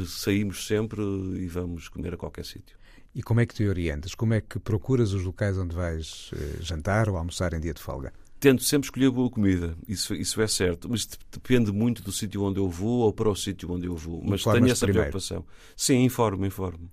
saímos 0.07 0.65
sempre 0.65 1.01
e 1.01 1.47
vamos 1.47 1.87
comer 1.89 2.15
a 2.15 2.17
qualquer 2.17 2.43
sítio. 2.43 2.80
E 3.13 3.21
como 3.21 3.41
é 3.41 3.45
que 3.45 3.53
te 3.53 3.67
orientas? 3.67 4.15
Como 4.15 4.33
é 4.33 4.41
que 4.41 4.57
procuras 4.59 5.13
os 5.13 5.23
locais 5.23 5.57
onde 5.57 5.75
vais 5.75 6.31
uh, 6.31 6.63
jantar 6.63 7.09
ou 7.09 7.17
almoçar 7.17 7.53
em 7.53 7.59
dia 7.59 7.73
de 7.73 7.81
folga? 7.81 8.13
Tento 8.39 8.63
sempre 8.63 8.87
escolher 8.87 9.11
boa 9.11 9.29
comida, 9.29 9.77
isso, 9.87 10.15
isso 10.15 10.41
é 10.41 10.47
certo, 10.47 10.89
mas 10.89 11.07
depende 11.31 11.71
muito 11.71 12.01
do 12.01 12.11
sítio 12.11 12.41
onde 12.41 12.59
eu 12.59 12.67
vou 12.67 13.01
ou 13.01 13.13
para 13.13 13.29
o 13.29 13.35
sítio 13.35 13.71
onde 13.71 13.85
eu 13.85 13.95
vou. 13.95 14.23
Mas 14.25 14.43
tenho 14.43 14.65
essa 14.65 14.85
primeiro. 14.85 15.09
preocupação. 15.09 15.45
Sim, 15.75 16.03
informo, 16.03 16.43
informo. 16.43 16.89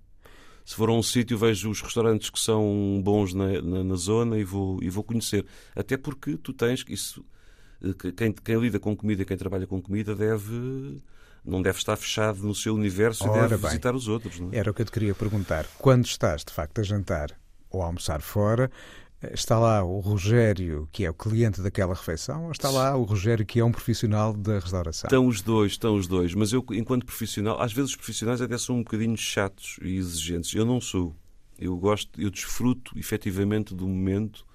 Se 0.62 0.75
for 0.75 0.90
a 0.90 0.92
um 0.92 1.02
sítio, 1.02 1.38
vejo 1.38 1.70
os 1.70 1.80
restaurantes 1.80 2.28
que 2.28 2.38
são 2.38 3.00
bons 3.02 3.32
na, 3.32 3.62
na, 3.62 3.82
na, 3.82 3.94
zona 3.94 4.38
e 4.38 4.44
vou, 4.44 4.78
e 4.82 4.90
vou 4.90 5.02
conhecer. 5.02 5.46
Até 5.75 5.96
porque 5.96 6.37
tu 6.37 6.52
tens 6.52 6.84
isso. 6.87 7.25
Quem, 8.14 8.32
quem 8.32 8.60
lida 8.60 8.78
com 8.78 8.94
comida, 8.94 9.25
quem 9.25 9.37
trabalha 9.38 9.66
com 9.66 9.80
comida, 9.80 10.14
deve 10.14 11.00
não 11.48 11.62
deve 11.62 11.78
estar 11.78 11.96
fechado 11.96 12.42
no 12.42 12.54
seu 12.54 12.74
universo 12.74 13.28
Ora 13.28 13.38
e 13.38 13.40
deve 13.42 13.56
bem, 13.56 13.70
visitar 13.70 13.94
os 13.94 14.06
outros. 14.06 14.38
Não 14.38 14.50
é? 14.52 14.58
Era 14.58 14.70
o 14.70 14.74
que 14.74 14.82
eu 14.82 14.86
te 14.86 14.92
queria 14.92 15.14
perguntar. 15.14 15.66
Quando 15.78 16.04
estás, 16.04 16.44
de 16.44 16.52
facto, 16.52 16.80
a 16.80 16.84
jantar 16.84 17.30
ou 17.70 17.82
a 17.82 17.86
almoçar 17.86 18.20
fora, 18.20 18.70
está 19.32 19.58
lá 19.58 19.82
o 19.82 19.98
Rogério, 20.00 20.88
que 20.92 21.04
é 21.04 21.10
o 21.10 21.14
cliente 21.14 21.60
daquela 21.60 21.94
refeição, 21.94 22.44
ou 22.44 22.52
está 22.52 22.70
lá 22.70 22.94
o 22.96 23.02
Rogério, 23.02 23.44
que 23.44 23.58
é 23.60 23.64
um 23.64 23.72
profissional 23.72 24.32
da 24.32 24.58
restauração? 24.58 25.08
Estão 25.08 25.26
os 25.26 25.40
dois, 25.40 25.72
estão 25.72 25.94
os 25.94 26.06
dois. 26.06 26.34
Mas 26.34 26.52
eu, 26.52 26.64
enquanto 26.72 27.06
profissional, 27.06 27.60
às 27.60 27.72
vezes 27.72 27.90
os 27.90 27.96
profissionais 27.96 28.40
até 28.40 28.56
são 28.58 28.76
um 28.76 28.82
bocadinho 28.82 29.16
chatos 29.16 29.78
e 29.82 29.96
exigentes. 29.96 30.54
Eu 30.54 30.64
não 30.64 30.80
sou. 30.80 31.16
Eu 31.58 31.76
gosto, 31.76 32.20
eu 32.20 32.30
desfruto 32.30 32.96
efetivamente 32.96 33.74
do 33.74 33.88
momento 33.88 34.46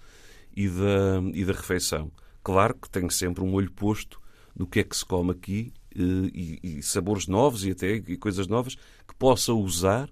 e 0.55 0.69
da, 0.69 1.21
e 1.33 1.43
da 1.43 1.53
refeição. 1.53 2.12
Claro 2.41 2.75
que 2.75 2.89
tenho 2.89 3.09
sempre 3.09 3.43
um 3.43 3.53
olho 3.53 3.71
posto 3.71 4.21
no 4.55 4.67
que 4.67 4.79
é 4.79 4.83
que 4.83 4.95
se 4.95 5.05
come 5.05 5.31
aqui 5.31 5.73
e, 5.95 6.59
e, 6.63 6.83
sabores 6.83 7.27
novos 7.27 7.65
e 7.65 7.71
até 7.71 7.95
e 7.95 8.17
coisas 8.17 8.47
novas 8.47 8.75
que 9.07 9.15
possa 9.17 9.53
usar 9.53 10.09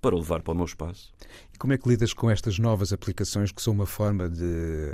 para 0.00 0.14
levar 0.14 0.42
para 0.42 0.52
o 0.52 0.56
meu 0.56 0.64
espaço. 0.64 1.12
E 1.52 1.58
como 1.58 1.72
é 1.72 1.78
que 1.78 1.88
lidas 1.88 2.12
com 2.12 2.30
estas 2.30 2.58
novas 2.58 2.92
aplicações 2.92 3.50
que 3.50 3.60
são 3.60 3.72
uma 3.72 3.86
forma 3.86 4.28
de, 4.28 4.92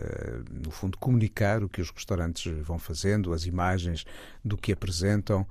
no 0.50 0.70
fundo, 0.70 0.96
comunicar 0.99 1.62
o 1.62 1.68
que 1.68 1.80
os 1.80 1.90
restaurantes 1.90 2.50
vão 2.62 2.78
fazendo, 2.78 3.32
as 3.32 3.44
imagens 3.44 4.04
do 4.42 4.56
que 4.56 4.73
apresentam? 4.73 5.46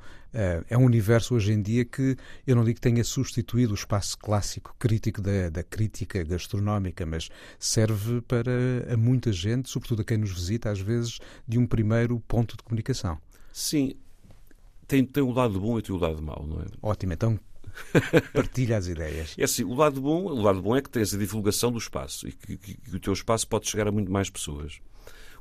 É 0.67 0.75
um 0.75 0.85
universo 0.85 1.35
hoje 1.35 1.53
em 1.53 1.61
dia 1.61 1.85
que 1.85 2.17
eu 2.47 2.55
não 2.55 2.63
digo 2.63 2.75
que 2.75 2.81
tenha 2.81 3.03
substituído 3.03 3.71
o 3.73 3.75
espaço 3.75 4.17
clássico 4.17 4.75
crítico 4.79 5.21
da, 5.21 5.49
da 5.49 5.63
crítica 5.63 6.23
gastronómica, 6.23 7.05
mas 7.05 7.29
serve 7.59 8.21
para 8.21 8.51
a 8.91 8.97
muita 8.97 9.31
gente, 9.31 9.69
sobretudo 9.69 10.01
a 10.01 10.05
quem 10.05 10.17
nos 10.17 10.31
visita, 10.31 10.71
às 10.71 10.79
vezes, 10.79 11.19
de 11.47 11.59
um 11.59 11.67
primeiro 11.67 12.19
ponto 12.21 12.57
de 12.57 12.63
comunicação. 12.63 13.19
Sim, 13.51 13.93
tem, 14.87 15.05
tem 15.05 15.23
o 15.23 15.31
lado 15.31 15.59
bom 15.59 15.77
e 15.77 15.81
tem 15.81 15.95
o 15.95 15.99
lado 15.99 16.21
mau, 16.21 16.45
não 16.47 16.61
é? 16.61 16.65
Ótimo, 16.81 17.13
então 17.13 17.39
partilha 18.33 18.77
as 18.77 18.87
ideias. 18.87 19.35
É 19.37 19.43
assim, 19.43 19.63
o 19.63 19.73
lado 19.73 20.01
bom, 20.01 20.23
o 20.25 20.41
lado 20.41 20.61
bom 20.61 20.75
é 20.75 20.81
que 20.81 20.89
tens 20.89 21.13
a 21.13 21.17
divulgação 21.17 21.71
do 21.71 21.77
espaço 21.77 22.27
e 22.27 22.31
que, 22.31 22.57
que, 22.57 22.73
que 22.75 22.95
o 22.95 22.99
teu 22.99 23.13
espaço 23.13 23.47
pode 23.47 23.67
chegar 23.67 23.87
a 23.87 23.91
muito 23.91 24.11
mais 24.11 24.29
pessoas. 24.29 24.79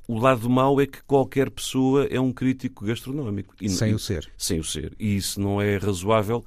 O 0.09 0.19
lado 0.19 0.51
mau 0.51 0.81
é 0.81 0.87
que 0.87 1.03
qualquer 1.05 1.51
pessoa 1.51 2.07
é 2.07 2.21
um 2.21 2.33
crítico 2.33 2.85
gastronómico. 2.85 3.55
E, 3.61 3.69
sem 3.69 3.93
e, 3.93 3.95
o 3.95 3.99
ser. 3.99 4.31
Sem 4.37 4.59
o 4.59 4.65
ser. 4.65 4.95
E 4.99 5.17
isso 5.17 5.41
não 5.41 5.63
é 5.63 5.77
razoável. 5.77 6.45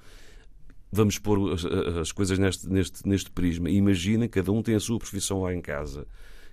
Vamos 0.91 1.17
pôr 1.17 1.53
as, 1.53 1.65
as 1.65 2.11
coisas 2.11 2.37
neste, 2.37 2.67
neste, 2.69 3.07
neste 3.07 3.31
prisma. 3.31 3.69
Imaginem, 3.69 4.27
cada 4.27 4.51
um 4.51 4.61
tem 4.61 4.75
a 4.75 4.79
sua 4.79 4.97
profissão 4.97 5.41
lá 5.41 5.53
em 5.53 5.61
casa, 5.61 6.05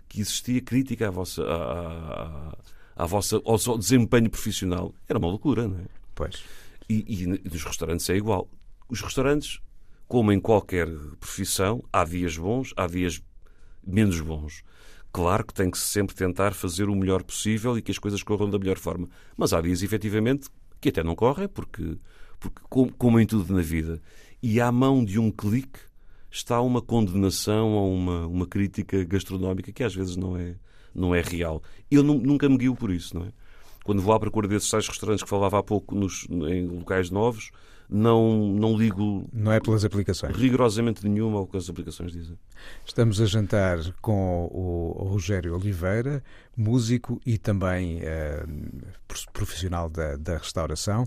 que 0.08 0.20
existia 0.20 0.60
crítica 0.60 1.08
à 1.08 1.10
vossa, 1.10 1.42
à, 1.42 1.56
à, 1.56 2.56
à 2.96 3.06
vossa, 3.06 3.40
ao 3.44 3.58
seu 3.58 3.76
desempenho 3.76 4.30
profissional. 4.30 4.94
Era 5.08 5.18
uma 5.18 5.28
loucura, 5.28 5.66
não 5.66 5.78
é? 5.78 6.01
Pois. 6.14 6.44
E, 6.88 7.22
e 7.22 7.26
nos 7.26 7.64
restaurantes 7.64 8.08
é 8.10 8.16
igual. 8.16 8.48
Os 8.88 9.00
restaurantes, 9.00 9.60
como 10.06 10.32
em 10.32 10.40
qualquer 10.40 10.88
profissão, 11.18 11.82
há 11.92 12.04
dias 12.04 12.36
bons, 12.36 12.72
há 12.76 12.86
dias 12.86 13.22
menos 13.86 14.20
bons. 14.20 14.62
Claro 15.12 15.44
que 15.46 15.54
tem 15.54 15.70
que 15.70 15.78
sempre 15.78 16.14
tentar 16.14 16.52
fazer 16.52 16.88
o 16.88 16.96
melhor 16.96 17.22
possível 17.22 17.76
e 17.76 17.82
que 17.82 17.90
as 17.90 17.98
coisas 17.98 18.22
corram 18.22 18.48
da 18.48 18.58
melhor 18.58 18.78
forma. 18.78 19.08
Mas 19.36 19.52
há 19.52 19.60
dias, 19.60 19.82
efetivamente, 19.82 20.48
que 20.80 20.88
até 20.88 21.02
não 21.02 21.14
correm, 21.14 21.48
porque, 21.48 21.98
porque 22.40 22.60
como 22.96 23.20
em 23.20 23.26
tudo 23.26 23.54
na 23.54 23.60
vida. 23.60 24.00
E 24.42 24.60
à 24.60 24.72
mão 24.72 25.04
de 25.04 25.18
um 25.18 25.30
clique 25.30 25.78
está 26.30 26.60
uma 26.62 26.80
condenação 26.80 27.72
ou 27.72 27.94
uma, 27.94 28.26
uma 28.26 28.46
crítica 28.46 29.04
gastronómica 29.04 29.70
que 29.70 29.84
às 29.84 29.94
vezes 29.94 30.16
não 30.16 30.36
é, 30.36 30.56
não 30.94 31.14
é 31.14 31.20
real. 31.20 31.62
Eu 31.90 32.02
nunca 32.02 32.48
me 32.48 32.56
guio 32.56 32.74
por 32.74 32.90
isso, 32.90 33.16
não 33.16 33.26
é? 33.26 33.32
Quando 33.84 34.02
vou 34.02 34.14
à 34.14 34.20
procura 34.20 34.48
desses 34.48 34.70
tais 34.70 34.86
restaurantes 34.86 35.22
que 35.22 35.28
falava 35.28 35.58
há 35.58 35.62
pouco 35.62 35.94
nos, 35.94 36.26
em 36.30 36.66
locais 36.66 37.10
novos, 37.10 37.50
não, 37.92 38.46
não 38.46 38.76
ligo. 38.76 39.28
Não 39.32 39.52
é 39.52 39.60
pelas 39.60 39.84
aplicações. 39.84 40.34
Rigorosamente 40.34 41.06
nenhuma 41.06 41.38
ao 41.38 41.46
que 41.46 41.56
as 41.56 41.68
aplicações 41.68 42.12
dizem. 42.12 42.38
Estamos 42.86 43.20
a 43.20 43.26
jantar 43.26 43.78
com 44.00 44.48
o 44.50 45.04
Rogério 45.04 45.54
Oliveira, 45.54 46.22
músico 46.56 47.20
e 47.26 47.36
também 47.36 48.00
uh, 48.00 48.92
profissional 49.32 49.90
da, 49.90 50.16
da 50.16 50.38
restauração. 50.38 51.06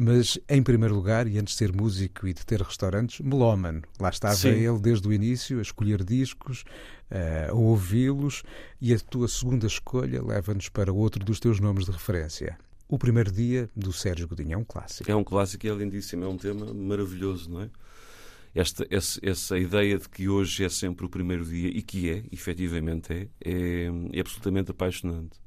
Mas, 0.00 0.38
em 0.48 0.62
primeiro 0.62 0.94
lugar, 0.94 1.26
e 1.26 1.38
antes 1.38 1.54
de 1.54 1.58
ser 1.58 1.72
músico 1.72 2.28
e 2.28 2.32
de 2.32 2.46
ter 2.46 2.62
restaurantes, 2.62 3.18
melómano. 3.18 3.82
Lá 3.98 4.10
estava 4.10 4.36
Sim. 4.36 4.50
ele 4.50 4.78
desde 4.78 5.08
o 5.08 5.12
início 5.12 5.58
a 5.58 5.62
escolher 5.62 6.04
discos, 6.04 6.62
eh, 7.10 7.48
a 7.50 7.52
ouvi-los, 7.52 8.44
e 8.80 8.94
a 8.94 8.98
tua 9.00 9.26
segunda 9.26 9.66
escolha 9.66 10.22
leva-nos 10.22 10.68
para 10.68 10.92
outro 10.92 11.24
dos 11.24 11.40
teus 11.40 11.58
nomes 11.58 11.84
de 11.84 11.90
referência. 11.90 12.56
O 12.88 12.96
primeiro 12.96 13.32
dia 13.32 13.68
do 13.74 13.92
Sérgio 13.92 14.28
Godinho 14.28 14.54
é 14.54 14.56
um 14.56 14.64
clássico. 14.64 15.10
É 15.10 15.16
um 15.16 15.24
clássico 15.24 15.66
e 15.66 15.68
é 15.68 15.74
lindíssimo, 15.74 16.24
é 16.24 16.28
um 16.28 16.36
tema 16.36 16.72
maravilhoso, 16.72 17.50
não 17.50 17.62
é? 17.62 17.70
Esta, 18.54 18.86
essa, 18.88 19.18
essa 19.20 19.58
ideia 19.58 19.98
de 19.98 20.08
que 20.08 20.28
hoje 20.28 20.64
é 20.64 20.68
sempre 20.68 21.04
o 21.06 21.08
primeiro 21.08 21.44
dia, 21.44 21.68
e 21.68 21.82
que 21.82 22.08
é, 22.08 22.22
efetivamente 22.30 23.12
é, 23.12 23.28
é, 23.44 23.90
é 24.12 24.20
absolutamente 24.20 24.70
apaixonante. 24.70 25.40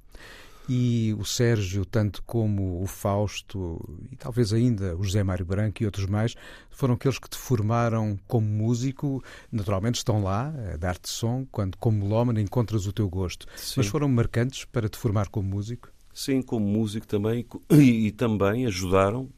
E 0.74 1.14
o 1.20 1.26
Sérgio, 1.26 1.84
tanto 1.84 2.24
como 2.24 2.82
o 2.82 2.88
Fausto 2.88 3.78
e 4.10 4.16
talvez 4.16 4.54
ainda 4.54 4.96
o 4.96 5.04
José 5.04 5.22
Mário 5.22 5.46
Branco 5.46 5.84
e 5.84 5.86
outros 5.86 6.06
mais, 6.06 6.34
foram 6.70 6.94
aqueles 6.94 7.20
que 7.20 7.30
te 7.30 7.38
formaram 7.38 8.18
como 8.26 8.48
músico. 8.48 9.22
Naturalmente 9.52 9.96
estão 9.96 10.24
lá 10.24 10.48
a 10.74 10.78
dar-te 10.78 11.10
som, 11.10 11.46
quando 11.52 11.76
como 11.76 11.98
melómano 11.98 12.40
encontras 12.40 12.88
o 12.88 12.94
teu 12.94 13.10
gosto. 13.10 13.48
Sim. 13.58 13.74
Mas 13.76 13.88
foram 13.88 14.08
marcantes 14.08 14.64
para 14.64 14.88
te 14.88 14.98
formar 14.98 15.28
como 15.28 15.50
músico? 15.50 15.90
Sim, 16.14 16.42
como 16.42 16.66
músico 16.66 17.06
também, 17.06 17.46
e, 17.70 18.08
e 18.08 18.12
também 18.14 18.66
ajudaram, 18.66 19.30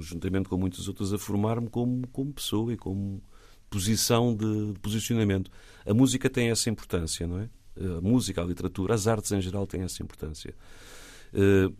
juntamente 0.00 0.46
com 0.46 0.58
muitos 0.58 0.86
outros, 0.88 1.10
a 1.10 1.16
formar-me 1.16 1.70
como, 1.70 2.06
como 2.08 2.34
pessoa 2.34 2.70
e 2.74 2.76
como 2.76 3.22
posição 3.70 4.36
de, 4.36 4.74
de 4.74 4.80
posicionamento. 4.80 5.50
A 5.86 5.94
música 5.94 6.28
tem 6.28 6.50
essa 6.50 6.68
importância, 6.68 7.26
não 7.26 7.38
é? 7.38 7.48
A 7.78 8.00
música, 8.00 8.42
a 8.42 8.44
literatura, 8.44 8.94
as 8.94 9.06
artes 9.06 9.32
em 9.32 9.40
geral 9.40 9.66
têm 9.66 9.82
essa 9.82 10.02
importância. 10.02 10.54
Uh, 11.32 11.74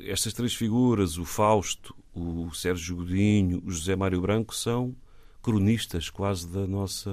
estas 0.00 0.32
três 0.32 0.54
figuras, 0.54 1.16
o 1.16 1.24
Fausto, 1.24 1.94
o 2.14 2.52
Sérgio 2.52 2.96
Godinho, 2.96 3.62
o 3.64 3.70
José 3.70 3.96
Mário 3.96 4.20
Branco, 4.20 4.54
são 4.54 4.94
cronistas 5.40 6.10
quase 6.10 6.46
da 6.48 6.66
nossa, 6.66 7.10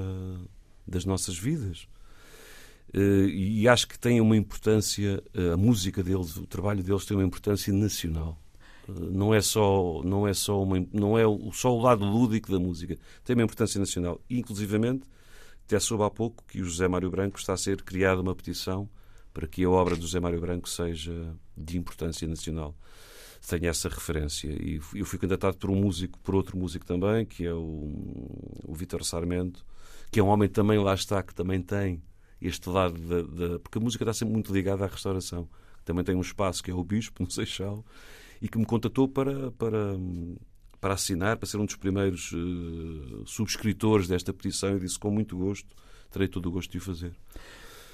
das 0.88 1.06
nossas 1.06 1.38
vidas. 1.38 1.88
Uh, 2.94 3.30
e 3.30 3.68
acho 3.68 3.88
que 3.88 3.98
tem 3.98 4.20
uma 4.20 4.36
importância, 4.36 5.24
a 5.54 5.56
música 5.56 6.04
deles, 6.04 6.36
o 6.36 6.46
trabalho 6.46 6.84
deles 6.84 7.06
tem 7.06 7.16
uma 7.16 7.26
importância 7.26 7.72
nacional. 7.72 8.38
não 8.88 9.34
é 9.34 9.40
só, 9.40 10.02
não 10.04 10.28
é 10.28 10.34
só, 10.34 10.62
uma, 10.62 10.86
não 10.92 11.18
é 11.18 11.24
só 11.54 11.74
o 11.74 11.82
lado 11.82 12.04
lúdico 12.04 12.52
da 12.52 12.60
música, 12.60 12.98
tem 13.24 13.36
uma 13.36 13.44
importância 13.44 13.80
nacional. 13.80 14.20
Inclusivamente, 14.30 15.04
até 15.70 15.80
soube 15.80 16.04
há 16.04 16.10
pouco 16.10 16.44
que 16.48 16.60
o 16.64 16.66
José 16.66 16.88
Mário 16.88 17.12
Branco 17.12 17.38
está 17.38 17.54
a 17.54 17.58
ser 17.58 17.84
criada 17.84 18.20
uma 18.20 18.34
petição 18.34 18.90
para 19.32 19.46
que 19.46 19.64
a 19.64 19.70
obra 19.70 19.96
do 19.96 20.02
José 20.02 20.20
Mário 20.20 20.42
Branco 20.42 20.68
seja 20.68 21.32
de 21.56 21.78
importância 21.78 22.28
nacional. 22.28 22.76
Tenho 23.48 23.68
essa 23.68 23.88
referência. 23.88 24.48
E 24.48 24.82
eu 24.96 25.06
fui 25.06 25.20
candidatado 25.20 25.58
por 25.58 25.70
um 25.70 25.76
músico, 25.76 26.18
por 26.22 26.34
outro 26.34 26.58
músico 26.58 26.84
também, 26.84 27.24
que 27.24 27.46
é 27.46 27.54
o, 27.54 27.94
o 28.66 28.74
Vítor 28.74 29.06
Sarmento, 29.06 29.64
que 30.12 30.20
é 30.20 30.24
um 30.24 30.30
homem 30.30 30.50
também 30.50 30.80
lá 30.80 30.96
está, 30.96 31.22
que 31.22 31.36
também 31.36 31.62
tem 31.62 32.02
este 32.42 32.68
lado 32.68 33.00
da, 33.00 33.60
Porque 33.60 33.78
a 33.78 33.82
música 33.82 34.04
está 34.04 34.14
sempre 34.14 34.34
muito 34.34 34.52
ligada 34.52 34.86
à 34.86 34.88
restauração. 34.88 35.48
Também 35.86 36.04
tem 36.04 36.16
um 36.16 36.22
espaço 36.22 36.64
que 36.64 36.72
é 36.72 36.74
o 36.74 36.84
Bispo, 36.84 37.22
no 37.22 37.30
Seixal, 37.30 37.86
e 38.42 38.50
que 38.50 38.58
me 38.58 38.66
contatou 38.66 39.08
para, 39.08 39.52
para, 39.52 39.96
para 40.80 40.94
assinar, 40.94 41.38
para 41.38 41.48
ser 41.48 41.58
um 41.58 41.66
dos 41.66 41.76
primeiros 41.76 42.32
uh, 42.32 43.24
subscritores 43.26 44.08
desta 44.08 44.34
petição 44.34 44.78
e 44.78 44.80
disse 44.80 44.98
com 44.98 45.12
muito 45.12 45.38
gosto, 45.38 45.68
terei 46.12 46.28
todo 46.28 46.48
o 46.48 46.52
gosto 46.52 46.72
de 46.72 46.78
o 46.78 46.82
fazer. 46.82 47.14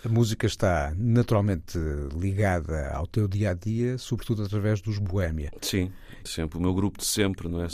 A 0.06 0.08
música 0.08 0.46
está 0.46 0.94
naturalmente 0.96 1.80
ligada 2.16 2.92
ao 2.92 3.08
teu 3.08 3.28
dia 3.28 3.50
a 3.50 3.54
dia, 3.56 3.98
sobretudo 3.98 4.44
através 4.44 4.80
dos 4.80 5.00
Boémia. 5.00 5.52
Sim, 5.64 5.92
sempre. 6.24 6.60
O 6.60 6.62
meu 6.62 6.76
grupo 6.76 7.00
de 7.00 7.06
sempre, 7.06 7.50
não 7.50 7.60
é? 7.60 7.66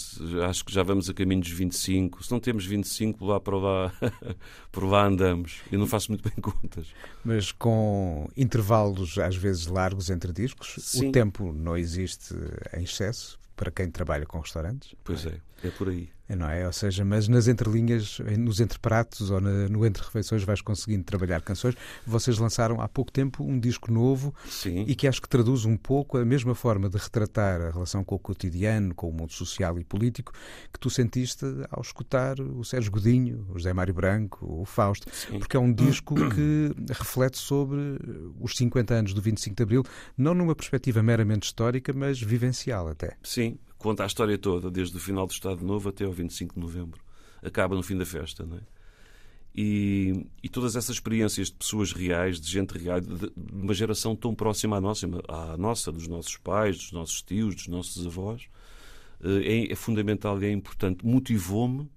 Acho 0.48 0.63
que 0.63 0.74
já 0.74 0.82
vamos 0.82 1.10
a 1.10 1.13
caminho 1.13 1.41
dos 1.41 1.51
25. 1.51 2.24
Se 2.24 2.32
não 2.32 2.39
temos 2.39 2.65
25, 2.65 3.25
lá 3.25 3.38
para 3.38 3.58
lá, 3.58 3.94
por 4.72 4.86
lá 4.86 5.08
andamos. 5.08 5.60
Eu 5.70 5.77
não 5.77 5.86
faço 5.86 6.10
muito 6.10 6.24
bem 6.24 6.41
contas. 6.41 6.88
Mas 7.22 7.51
com 7.51 8.30
intervalos 8.38 9.18
às 9.18 9.36
vezes 9.36 9.68
largos 9.68 10.10
entre 10.10 10.32
discos, 10.32 10.75
Sim. 10.77 11.10
o 11.10 11.12
tempo 11.12 11.51
não 11.51 11.75
existe 11.75 12.34
em 12.77 12.84
excesso 12.84 13.40
para 13.62 13.70
quem 13.70 13.91
trabalha 13.91 14.25
com 14.25 14.39
restaurantes. 14.39 14.96
Pois 15.03 15.24
é, 15.27 15.39
é 15.63 15.70
por 15.70 15.88
aí. 15.88 16.10
Não 16.35 16.50
é? 16.50 16.65
Ou 16.65 16.73
seja, 16.73 17.03
mas 17.03 17.27
nas 17.27 17.47
entrelinhas, 17.47 18.20
nos 18.37 18.59
entrepratos 18.59 19.31
ou 19.31 19.41
na, 19.41 19.67
no 19.67 19.85
entre-refeições 19.85 20.44
vais 20.44 20.61
conseguindo 20.61 21.03
trabalhar 21.03 21.41
canções. 21.41 21.75
Vocês 22.05 22.37
lançaram 22.37 22.81
há 22.81 22.87
pouco 22.87 23.11
tempo 23.11 23.44
um 23.44 23.59
disco 23.59 23.91
novo 23.91 24.33
Sim. 24.48 24.85
e 24.87 24.96
que 24.96 25.07
acho 25.07 25.22
que 25.22 25.29
traduz 25.29 25.65
um 25.65 25.77
pouco 25.77 26.17
a 26.17 26.25
mesma 26.25 26.55
forma 26.55 26.89
de 26.89 26.98
retratar 26.98 27.61
a 27.61 27.72
relação 27.72 28.03
com 28.03 28.15
o 28.15 28.20
cotidiano, 28.20 28.94
com 28.94 29.09
o 29.09 29.13
mundo 29.13 29.33
social 29.33 29.79
e 29.79 29.83
político 29.83 30.31
que 30.72 30.79
tu 30.79 30.89
sentiste 30.89 31.46
ao 31.70 31.81
escutar 31.81 32.39
o 32.39 32.63
Sérgio 32.63 32.91
Godinho, 32.91 33.46
o 33.50 33.57
José 33.57 33.74
Mário 33.74 33.94
Branco, 33.94 34.46
o 34.46 34.65
Fausto, 34.65 35.07
Sim. 35.13 35.39
porque 35.39 35.57
é 35.57 35.59
um 35.59 35.72
disco 35.74 36.15
que 36.29 36.74
reflete 36.94 37.37
sobre 37.37 37.77
os 38.39 38.55
50 38.55 38.94
anos 38.94 39.13
do 39.13 39.22
25 39.22 39.55
de 39.55 39.63
Abril, 39.63 39.83
não 40.17 40.33
numa 40.33 40.55
perspectiva 40.55 41.01
meramente 41.01 41.44
histórica, 41.44 41.94
mas 41.94 42.22
vivencial 42.22 42.87
até. 42.87 43.15
Sim, 43.24 43.57
conta 43.81 44.03
a 44.03 44.07
história 44.07 44.37
toda, 44.37 44.70
desde 44.70 44.96
o 44.96 45.00
final 45.00 45.25
do 45.25 45.31
Estado 45.31 45.65
Novo 45.65 45.89
até 45.89 46.05
ao 46.05 46.11
25 46.11 46.55
de 46.55 46.59
Novembro. 46.59 47.01
Acaba 47.44 47.75
no 47.75 47.83
fim 47.83 47.98
da 47.98 48.05
festa, 48.05 48.46
não 48.46 48.57
é? 48.57 48.61
E, 49.53 50.25
e 50.41 50.48
todas 50.48 50.77
essas 50.77 50.96
experiências 50.96 51.48
de 51.48 51.55
pessoas 51.55 51.91
reais, 51.91 52.39
de 52.39 52.50
gente 52.50 52.77
real, 52.77 53.01
de, 53.01 53.17
de 53.17 53.31
uma 53.51 53.74
geração 53.74 54.15
tão 54.15 54.33
próxima 54.33 54.77
à 54.77 54.81
nossa, 54.81 55.07
à 55.27 55.57
nossa, 55.57 55.91
dos 55.91 56.07
nossos 56.07 56.37
pais, 56.37 56.77
dos 56.77 56.91
nossos 56.94 57.22
tios, 57.22 57.55
dos 57.55 57.67
nossos 57.67 58.05
avós, 58.05 58.48
é, 59.22 59.72
é 59.72 59.75
fundamental 59.75 60.41
e 60.41 60.46
é 60.46 60.51
importante. 60.51 61.05
Motivou-me 61.05 61.89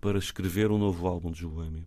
para 0.00 0.18
escrever 0.18 0.70
um 0.70 0.78
novo 0.78 1.06
álbum 1.06 1.30
de 1.30 1.46
Boêmia. 1.46 1.86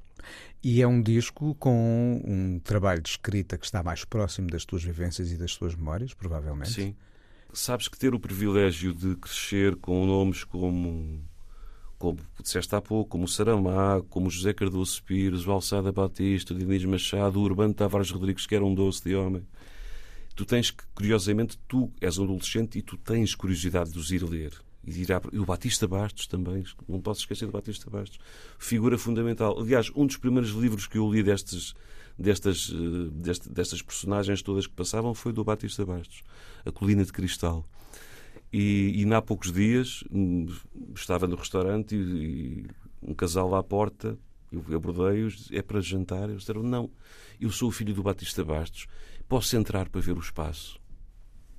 E 0.63 0.81
é 0.81 0.87
um 0.87 1.01
disco 1.01 1.55
com 1.55 2.21
um 2.25 2.59
trabalho 2.59 3.01
de 3.01 3.09
escrita 3.09 3.57
que 3.57 3.65
está 3.65 3.81
mais 3.83 4.05
próximo 4.05 4.47
das 4.47 4.65
tuas 4.65 4.83
vivências 4.83 5.31
e 5.31 5.37
das 5.37 5.55
tuas 5.55 5.75
memórias, 5.75 6.13
provavelmente. 6.13 6.71
Sim. 6.71 6.95
Sabes 7.51 7.87
que 7.87 7.97
ter 7.97 8.13
o 8.13 8.19
privilégio 8.19 8.93
de 8.93 9.15
crescer 9.15 9.75
com 9.75 10.05
nomes 10.05 10.43
como, 10.43 11.19
como 11.97 12.19
disseste 12.41 12.75
há 12.75 12.81
pouco, 12.81 13.09
como 13.09 13.23
o 13.23 13.27
Saramá, 13.27 14.01
como 14.09 14.27
o 14.27 14.29
José 14.29 14.53
Cardoso 14.53 15.01
Pires, 15.03 15.47
o 15.47 15.51
Alçada 15.51 15.91
Batista, 15.91 16.53
o 16.53 16.57
Diniz 16.57 16.85
Machado, 16.85 17.39
o 17.39 17.43
Urbano 17.43 17.73
Tavares 17.73 18.11
Rodrigues, 18.11 18.45
que 18.45 18.53
era 18.53 18.63
um 18.63 18.75
doce 18.75 19.03
de 19.03 19.15
homem. 19.15 19.43
Tu 20.35 20.45
tens 20.45 20.69
que, 20.69 20.83
curiosamente, 20.93 21.59
tu 21.67 21.91
és 21.99 22.19
um 22.19 22.23
adolescente 22.23 22.77
e 22.77 22.81
tu 22.83 22.95
tens 22.95 23.33
curiosidade 23.33 23.91
de 23.91 23.97
os 23.97 24.11
ir 24.11 24.23
ler. 24.23 24.53
E, 24.85 25.01
ir 25.01 25.09
e 25.33 25.39
o 25.39 25.45
Batista 25.45 25.87
Bastos 25.87 26.27
também, 26.27 26.63
não 26.87 27.01
posso 27.01 27.21
esquecer 27.21 27.47
do 27.47 27.51
Batista 27.51 27.89
Bastos. 27.89 28.19
Figura 28.59 28.97
fundamental. 28.97 29.59
Aliás, 29.59 29.91
um 29.95 30.05
dos 30.05 30.17
primeiros 30.17 30.51
livros 30.51 30.85
que 30.85 30.99
eu 30.99 31.11
li 31.11 31.23
destes, 31.23 31.73
destas, 32.19 32.69
destas, 33.11 33.47
destas 33.47 33.81
personagens 33.81 34.41
todas 34.41 34.67
que 34.67 34.73
passavam 34.73 35.13
foi 35.13 35.31
do 35.31 35.43
Batista 35.43 35.85
Bastos, 35.85 36.21
A 36.65 36.71
Colina 36.71 37.05
de 37.05 37.13
Cristal. 37.13 37.65
E, 38.51 39.03
e 39.03 39.13
há 39.13 39.21
poucos 39.21 39.51
dias 39.51 40.03
estava 40.95 41.27
no 41.27 41.35
restaurante 41.35 41.95
e, 41.95 41.99
e 41.99 42.67
um 43.01 43.13
casal 43.13 43.49
lá 43.49 43.59
à 43.59 43.63
porta, 43.63 44.17
eu 44.51 44.63
abordei-os, 44.75 45.49
é 45.51 45.61
para 45.61 45.79
jantar. 45.79 46.29
Eles 46.29 46.41
disseram: 46.41 46.63
Não, 46.63 46.89
eu 47.39 47.51
sou 47.51 47.69
o 47.69 47.71
filho 47.71 47.93
do 47.93 48.03
Batista 48.03 48.43
Bastos, 48.43 48.87
posso 49.27 49.55
entrar 49.55 49.87
para 49.89 50.01
ver 50.01 50.17
o 50.17 50.19
espaço? 50.19 50.79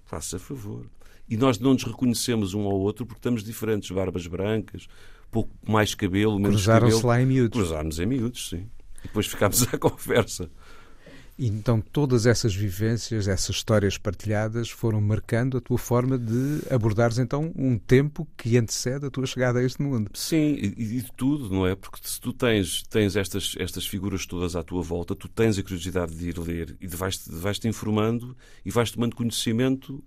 Faça 0.04 0.38
favor. 0.38 0.86
E 1.28 1.36
nós 1.36 1.60
não 1.60 1.74
nos 1.74 1.84
reconhecemos 1.84 2.54
um 2.54 2.62
ao 2.62 2.80
outro 2.80 3.06
porque 3.06 3.20
estamos 3.20 3.44
diferentes, 3.44 3.88
barbas 3.92 4.26
brancas, 4.26 4.88
pouco 5.30 5.50
mais 5.64 5.94
cabelo, 5.94 6.40
menos 6.40 6.66
cabelo. 6.66 6.88
Cruzaram-se 6.88 7.06
lá 7.06 7.22
em 7.22 7.26
miúdos. 7.26 7.56
Cruzámos 7.56 8.00
em 8.00 8.06
miúdos, 8.06 8.48
sim. 8.48 8.68
E 9.04 9.08
depois 9.08 9.26
ficámos 9.26 9.62
à 9.72 9.78
conversa. 9.78 10.50
E 11.40 11.46
então 11.46 11.80
todas 11.80 12.26
essas 12.26 12.54
vivências, 12.54 13.26
essas 13.26 13.56
histórias 13.56 13.96
partilhadas 13.96 14.68
foram 14.68 15.00
marcando 15.00 15.56
a 15.56 15.60
tua 15.62 15.78
forma 15.78 16.18
de 16.18 16.60
abordares 16.70 17.18
então 17.18 17.50
um 17.56 17.78
tempo 17.78 18.28
que 18.36 18.58
antecede 18.58 19.06
a 19.06 19.10
tua 19.10 19.24
chegada 19.24 19.58
a 19.58 19.64
este 19.64 19.80
mundo. 19.80 20.10
Sim, 20.12 20.54
e, 20.60 20.66
e 20.66 21.00
de 21.00 21.10
tudo, 21.16 21.48
não 21.48 21.66
é? 21.66 21.74
Porque 21.74 21.96
se 22.02 22.20
tu 22.20 22.34
tens, 22.34 22.82
tens 22.90 23.16
estas, 23.16 23.54
estas 23.58 23.86
figuras 23.86 24.26
todas 24.26 24.54
à 24.54 24.62
tua 24.62 24.82
volta, 24.82 25.16
tu 25.16 25.28
tens 25.28 25.58
a 25.58 25.62
curiosidade 25.62 26.14
de 26.14 26.28
ir 26.28 26.38
ler 26.38 26.76
e 26.78 26.86
vais-te 26.86 27.32
vais 27.32 27.58
-te 27.58 27.66
informando 27.66 28.36
e 28.62 28.70
vais 28.70 28.90
tomando 28.90 29.16
conhecimento 29.16 30.04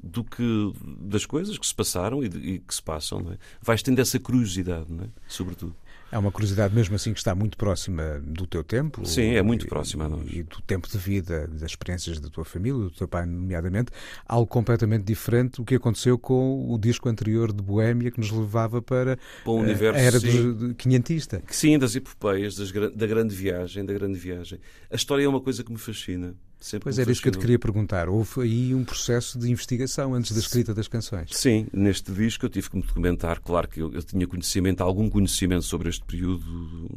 do 0.00 0.22
que 0.22 0.72
das 1.00 1.26
coisas 1.26 1.58
que 1.58 1.66
se 1.66 1.74
passaram 1.74 2.22
e, 2.22 2.28
de, 2.28 2.38
e 2.38 2.58
que 2.60 2.72
se 2.72 2.82
passam, 2.82 3.18
não 3.18 3.32
é? 3.32 3.38
Vais 3.60 3.82
tendo 3.82 4.00
essa 4.00 4.20
curiosidade, 4.20 4.92
não 4.92 5.06
é? 5.06 5.08
Sobretudo. 5.26 5.74
É 6.10 6.18
uma 6.18 6.32
curiosidade 6.32 6.74
mesmo 6.74 6.96
assim 6.96 7.12
que 7.12 7.18
está 7.18 7.34
muito 7.34 7.56
próxima 7.56 8.20
do 8.24 8.46
teu 8.46 8.64
tempo. 8.64 9.04
Sim, 9.04 9.34
é 9.34 9.42
muito 9.42 9.66
próxima 9.66 10.06
a 10.06 10.08
nós. 10.08 10.26
E 10.30 10.42
do 10.42 10.60
tempo 10.62 10.88
de 10.88 10.96
vida, 10.96 11.46
das 11.48 11.70
experiências 11.70 12.18
da 12.18 12.30
tua 12.30 12.44
família, 12.44 12.78
do 12.78 12.90
teu 12.90 13.06
pai, 13.06 13.26
nomeadamente. 13.26 13.92
Algo 14.26 14.46
completamente 14.46 15.04
diferente 15.04 15.56
do 15.56 15.64
que 15.64 15.74
aconteceu 15.74 16.18
com 16.18 16.72
o 16.72 16.78
disco 16.78 17.08
anterior 17.08 17.52
de 17.52 17.62
Boémia 17.62 18.10
que 18.10 18.18
nos 18.18 18.30
levava 18.30 18.80
para, 18.80 19.18
para 19.44 19.50
o 19.50 19.56
universo, 19.56 19.98
a 19.98 20.02
era 20.02 20.18
sim. 20.18 20.74
quinhentista. 20.74 21.42
Sim, 21.48 21.78
das 21.78 21.94
epopeias, 21.94 22.56
das, 22.56 22.72
da 22.72 23.06
grande 23.06 23.34
viagem, 23.34 23.84
da 23.84 23.92
grande 23.92 24.18
viagem. 24.18 24.58
A 24.90 24.96
história 24.96 25.24
é 25.24 25.28
uma 25.28 25.40
coisa 25.40 25.62
que 25.62 25.70
me 25.70 25.78
fascina. 25.78 26.34
Sempre 26.60 26.84
Pois 26.84 26.96
me 26.96 27.02
era 27.02 27.12
isso 27.12 27.22
que 27.22 27.28
eu 27.28 27.32
te 27.32 27.38
queria 27.38 27.58
perguntar. 27.58 28.08
Houve 28.08 28.42
aí 28.42 28.74
um 28.74 28.84
processo 28.84 29.38
de 29.38 29.48
investigação 29.48 30.12
antes 30.12 30.32
da 30.32 30.40
escrita 30.40 30.74
das 30.74 30.88
canções. 30.88 31.30
Sim, 31.32 31.68
neste 31.72 32.10
disco 32.10 32.46
eu 32.46 32.50
tive 32.50 32.68
que 32.68 32.76
me 32.76 32.82
documentar. 32.82 33.40
Claro 33.40 33.68
que 33.68 33.80
eu, 33.80 33.92
eu 33.92 34.02
tinha 34.02 34.26
conhecimento, 34.26 34.82
algum 34.82 35.08
conhecimento 35.08 35.62
sobre 35.62 35.88
este 35.88 36.04
período, 36.04 36.90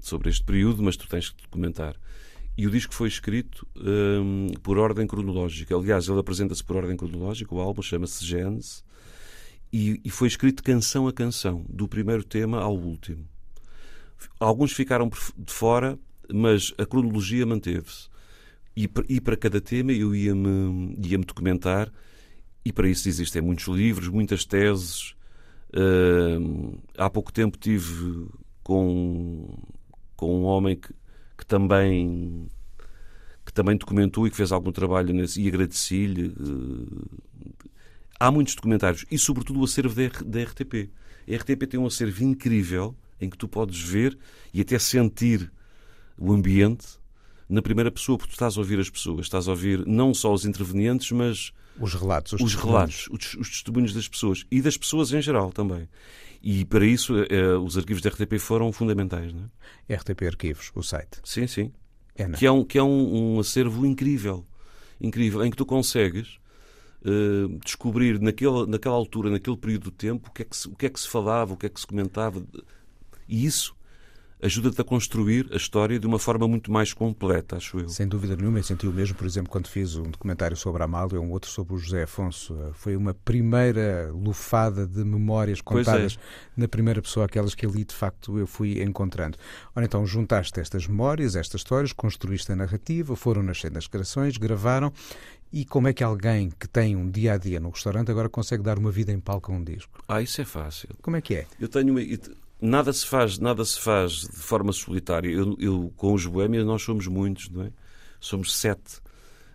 sobre 0.00 0.30
este 0.30 0.44
período, 0.44 0.82
mas 0.82 0.96
tu 0.96 1.08
tens 1.08 1.30
que 1.30 1.42
documentar. 1.42 1.96
E 2.56 2.66
o 2.66 2.70
disco 2.70 2.94
foi 2.94 3.08
escrito 3.08 3.66
hum, 3.76 4.48
por 4.62 4.78
ordem 4.78 5.06
cronológica. 5.06 5.74
Aliás, 5.74 6.08
ele 6.08 6.20
apresenta-se 6.20 6.62
por 6.62 6.76
ordem 6.76 6.96
cronológica. 6.96 7.52
O 7.54 7.60
álbum 7.60 7.82
chama-se 7.82 8.24
Genes 8.24 8.84
e, 9.72 10.00
e 10.04 10.10
foi 10.10 10.28
escrito 10.28 10.62
canção 10.62 11.08
a 11.08 11.12
canção, 11.12 11.64
do 11.68 11.88
primeiro 11.88 12.22
tema 12.22 12.60
ao 12.60 12.76
último. 12.76 13.26
Alguns 14.38 14.72
ficaram 14.72 15.08
de 15.08 15.52
fora, 15.52 15.98
mas 16.32 16.72
a 16.78 16.84
cronologia 16.84 17.46
manteve-se. 17.46 18.08
E, 18.76 18.88
e 19.08 19.20
para 19.20 19.36
cada 19.36 19.60
tema 19.60 19.92
eu 19.92 20.14
ia-me 20.14 20.96
ia 21.04 21.18
-me 21.18 21.24
documentar 21.24 21.92
e 22.64 22.72
para 22.72 22.88
isso 22.88 23.08
existem 23.08 23.42
muitos 23.42 23.66
livros, 23.66 24.08
muitas 24.08 24.44
teses. 24.44 25.14
Hum, 25.74 26.78
há 26.96 27.08
pouco 27.08 27.32
tempo 27.32 27.56
tive 27.58 28.28
com, 28.62 29.58
com 30.16 30.40
um 30.40 30.44
homem 30.44 30.76
que, 30.76 30.92
que 31.38 31.46
também 31.46 32.48
que 33.44 33.52
também 33.52 33.76
documentou 33.76 34.26
e 34.26 34.30
que 34.30 34.36
fez 34.36 34.52
algum 34.52 34.70
trabalho 34.70 35.12
nesse, 35.12 35.40
e 35.42 35.48
agradeci-lhe. 35.48 36.28
eh, 36.28 37.50
Há 38.18 38.30
muitos 38.30 38.54
documentários 38.54 39.06
e, 39.10 39.18
sobretudo, 39.18 39.60
o 39.60 39.64
acervo 39.64 39.94
da 39.94 40.42
RTP. 40.42 40.90
A 41.26 41.34
RTP 41.36 41.66
tem 41.66 41.80
um 41.80 41.86
acervo 41.86 42.22
incrível 42.22 42.94
em 43.18 43.30
que 43.30 43.36
tu 43.38 43.48
podes 43.48 43.80
ver 43.80 44.16
e 44.52 44.60
até 44.60 44.78
sentir 44.78 45.50
o 46.18 46.30
ambiente 46.32 46.99
na 47.50 47.60
primeira 47.62 47.90
pessoa, 47.90 48.16
porque 48.16 48.30
tu 48.30 48.34
estás 48.34 48.56
a 48.56 48.60
ouvir 48.60 48.78
as 48.80 48.88
pessoas, 48.90 49.26
estás 49.26 49.48
a 49.48 49.50
ouvir 49.50 49.84
não 49.86 50.14
só 50.14 50.32
os 50.32 50.44
intervenientes, 50.44 51.10
mas 51.12 51.52
Os 51.78 51.94
relatos, 51.94 52.32
os, 52.34 52.40
os 52.40 52.52
testemunhos. 52.52 53.06
relatos, 53.06 53.08
os, 53.10 53.34
os 53.34 53.50
testemunhos 53.50 53.92
das 53.92 54.08
pessoas 54.08 54.44
e 54.50 54.60
das 54.62 54.76
pessoas 54.76 55.12
em 55.12 55.20
geral 55.20 55.52
também. 55.52 55.88
E 56.42 56.64
para 56.64 56.86
isso 56.86 57.14
eh, 57.28 57.56
os 57.56 57.76
arquivos 57.76 58.02
da 58.02 58.08
RTP 58.10 58.38
foram 58.38 58.72
fundamentais, 58.72 59.32
não 59.32 59.50
é? 59.88 59.94
RTP 59.94 60.22
Arquivos, 60.26 60.70
o 60.74 60.82
site. 60.82 61.20
Sim, 61.22 61.46
sim. 61.46 61.72
É, 62.16 62.26
não? 62.26 62.38
Que 62.38 62.46
é 62.46 62.50
um, 62.52 62.64
que 62.64 62.78
é 62.78 62.82
um, 62.82 63.34
um 63.36 63.40
acervo 63.40 63.84
incrível, 63.84 64.46
incrível, 65.00 65.44
em 65.44 65.50
que 65.50 65.56
tu 65.56 65.66
consegues 65.66 66.38
eh, 67.04 67.58
descobrir 67.64 68.18
naquela, 68.20 68.66
naquela 68.66 68.94
altura, 68.94 69.30
naquele 69.30 69.56
período 69.56 69.84
de 69.90 69.96
tempo, 69.96 70.28
o 70.28 70.32
que, 70.32 70.42
é 70.42 70.44
que 70.44 70.56
se, 70.56 70.68
o 70.68 70.74
que 70.74 70.86
é 70.86 70.88
que 70.90 70.98
se 71.00 71.08
falava, 71.08 71.52
o 71.52 71.56
que 71.56 71.66
é 71.66 71.68
que 71.68 71.80
se 71.80 71.86
comentava. 71.86 72.42
E 73.28 73.44
isso 73.44 73.74
ajuda-te 74.42 74.80
a 74.80 74.84
construir 74.84 75.48
a 75.52 75.56
história 75.56 75.98
de 75.98 76.06
uma 76.06 76.18
forma 76.18 76.46
muito 76.48 76.70
mais 76.72 76.92
completa, 76.92 77.56
acho 77.56 77.78
eu. 77.80 77.88
Sem 77.88 78.06
dúvida 78.08 78.36
nenhuma, 78.36 78.58
eu 78.58 78.62
senti 78.62 78.86
o 78.86 78.92
mesmo, 78.92 79.16
por 79.16 79.26
exemplo, 79.26 79.50
quando 79.50 79.68
fiz 79.68 79.96
um 79.96 80.04
documentário 80.04 80.56
sobre 80.56 80.82
a 80.82 80.84
Amália, 80.84 81.20
um 81.20 81.30
outro 81.30 81.50
sobre 81.50 81.74
o 81.74 81.78
José 81.78 82.02
Afonso. 82.04 82.56
Eh, 82.60 82.70
Foi 82.74 82.96
uma 82.96 83.12
primeira 83.14 84.10
lufada 84.12 84.86
de 84.86 85.04
memórias 85.04 85.58
é. 85.58 85.62
contadas 85.62 86.18
na 86.56 86.66
primeira 86.68 87.00
pessoa, 87.02 87.26
aquelas 87.26 87.54
que 87.54 87.66
ali 87.66 87.84
de 87.84 87.94
facto 87.94 88.38
eu 88.38 88.46
fui 88.46 88.82
encontrando. 88.82 89.36
Ora, 89.74 89.84
então 89.84 90.06
juntaste 90.06 90.58
estas 90.60 90.86
memórias, 90.86 91.36
estas 91.36 91.60
histórias, 91.60 91.92
construíste 91.92 92.50
a 92.52 92.56
narrativa, 92.56 93.14
foram 93.16 93.42
nascendo 93.42 93.78
as 93.78 93.86
canções, 93.86 94.36
gravaram. 94.36 94.92
E 95.52 95.64
como 95.64 95.88
é 95.88 95.92
que 95.92 96.04
alguém 96.04 96.48
que 96.58 96.68
tem 96.68 96.94
um 96.94 97.10
dia 97.10 97.32
a 97.32 97.36
dia 97.36 97.58
no 97.58 97.70
restaurante 97.70 98.08
agora 98.10 98.28
consegue 98.28 98.62
dar 98.62 98.78
uma 98.78 98.90
vida 98.92 99.10
em 99.10 99.18
palco 99.18 99.50
a 99.50 99.54
um 99.56 99.64
disco? 99.64 100.00
Ah, 100.06 100.22
isso 100.22 100.40
é 100.40 100.44
fácil. 100.44 100.90
Como 101.02 101.16
é 101.16 101.20
que 101.20 101.34
é? 101.34 101.46
Eu 101.58 101.68
tenho 101.68 101.92
uma- 101.92 102.00
nada 102.60 102.92
se 102.92 103.06
faz, 103.06 103.38
nada 103.38 103.64
se 103.64 103.80
faz 103.80 104.12
de 104.28 104.36
forma 104.36 104.72
solitária. 104.72 105.28
Eu, 105.30 105.56
eu, 105.58 105.92
com 105.96 106.12
os 106.14 106.26
boémios 106.26 106.64
nós 106.66 106.82
somos 106.82 107.06
muitos, 107.06 107.48
não 107.50 107.62
é? 107.62 107.72
Somos 108.20 108.54
sete. 108.56 109.00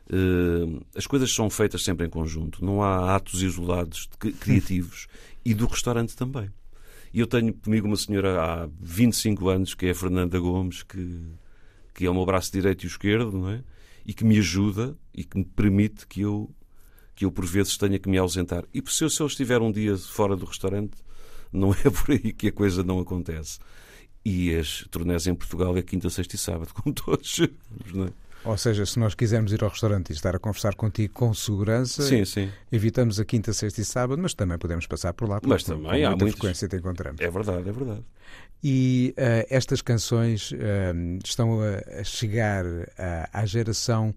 Eh, 0.10 0.82
as 0.96 1.08
coisas 1.08 1.32
são 1.34 1.50
feitas 1.50 1.84
sempre 1.84 2.06
em 2.06 2.10
conjunto. 2.10 2.64
Não 2.64 2.82
há 2.84 3.16
atos 3.16 3.42
isolados 3.42 4.10
de- 4.22 4.32
criativos 4.34 5.08
e 5.44 5.54
do 5.54 5.66
restaurante 5.68 6.16
também. 6.16 6.50
E 7.14 7.20
eu 7.20 7.28
tenho 7.28 7.54
comigo 7.54 7.88
uma 7.88 7.96
senhora 7.96 8.42
há 8.42 8.70
25 8.80 9.48
anos 9.50 9.74
que 9.74 9.86
é 9.88 9.92
a 9.92 9.96
Fernanda 9.96 10.40
Gomes, 10.40 10.84
que 10.84 11.22
que 11.94 12.06
é 12.06 12.10
o 12.10 12.14
meu 12.14 12.26
braço 12.26 12.52
direito 12.52 12.84
e 12.84 12.88
esquerdo, 12.88 13.32
não 13.32 13.50
é? 13.50 13.64
E 14.06 14.14
que 14.14 14.26
me 14.26 14.38
ajuda 14.38 14.98
e 15.14 15.24
que 15.24 15.38
me 15.38 15.46
permite 15.46 16.06
que 16.08 16.22
eu 16.22 16.54
que 17.16 17.24
eu 17.24 17.32
por 17.32 17.46
vezes 17.46 17.78
tenha 17.78 17.98
que 17.98 18.10
me 18.10 18.18
ausentar. 18.18 18.66
E 18.74 18.84
se 18.92 19.04
eu, 19.06 19.10
se 19.10 19.22
eu 19.22 19.28
estiver 19.28 19.62
um 19.62 19.72
dia 19.72 19.98
fora 19.98 20.36
do 20.36 20.46
restaurante, 20.46 20.98
não 21.56 21.72
é 21.74 21.90
por 21.90 22.12
aí 22.12 22.34
que 22.34 22.50
a 22.50 22.52
coisa 22.52 22.84
não 22.84 23.00
acontece. 23.00 23.60
E 24.24 24.56
as 24.56 24.84
turnés 24.90 25.28
em 25.28 25.36
Portugal 25.36 25.78
é 25.78 25.82
quinta, 25.82 26.10
sexta 26.10 26.36
e 26.36 26.40
sábado, 26.40 26.74
como 26.74 26.94
todos. 26.94 27.36
sabemos, 27.36 27.94
Não 27.94 28.06
é? 28.06 28.10
Ou 28.44 28.56
seja, 28.58 28.86
se 28.86 29.00
nós 29.00 29.16
quisermos 29.16 29.52
ir 29.54 29.64
ao 29.64 29.70
restaurante 29.72 30.12
e 30.12 30.14
estar 30.14 30.36
a 30.36 30.40
conversar 30.40 30.76
contigo 30.76 31.12
com 31.16 31.34
segurança, 31.34 32.04
Sim, 32.04 32.24
sim. 32.26 32.52
evitamos 32.72 33.20
a 33.20 33.26
quinta, 33.26 33.52
sexta 33.54 33.82
e 33.82 33.86
sábado, 33.86 34.22
mas 34.22 34.36
também 34.36 34.56
podemos 34.60 34.86
passar 34.86 35.14
por 35.14 35.28
lá, 35.28 35.40
porque 35.40 35.50
Mas 35.52 35.64
também 35.64 35.82
com 35.82 35.90
há 35.90 36.10
muita 36.10 36.26
muitos- 36.26 36.40
frequência 36.40 36.68
te 36.68 36.76
encontramos. 36.76 37.20
É 37.22 37.30
verdade, 37.32 37.68
é 37.68 37.72
verdade. 37.72 38.04
E 38.64 39.14
eh, 39.18 39.48
estas 39.50 39.82
canções 39.82 40.52
eh, 40.54 40.94
estão 41.24 41.60
a, 41.60 42.04
chegar 42.04 42.66
a- 43.00 43.30
à 43.34 43.46
geração 43.48 44.14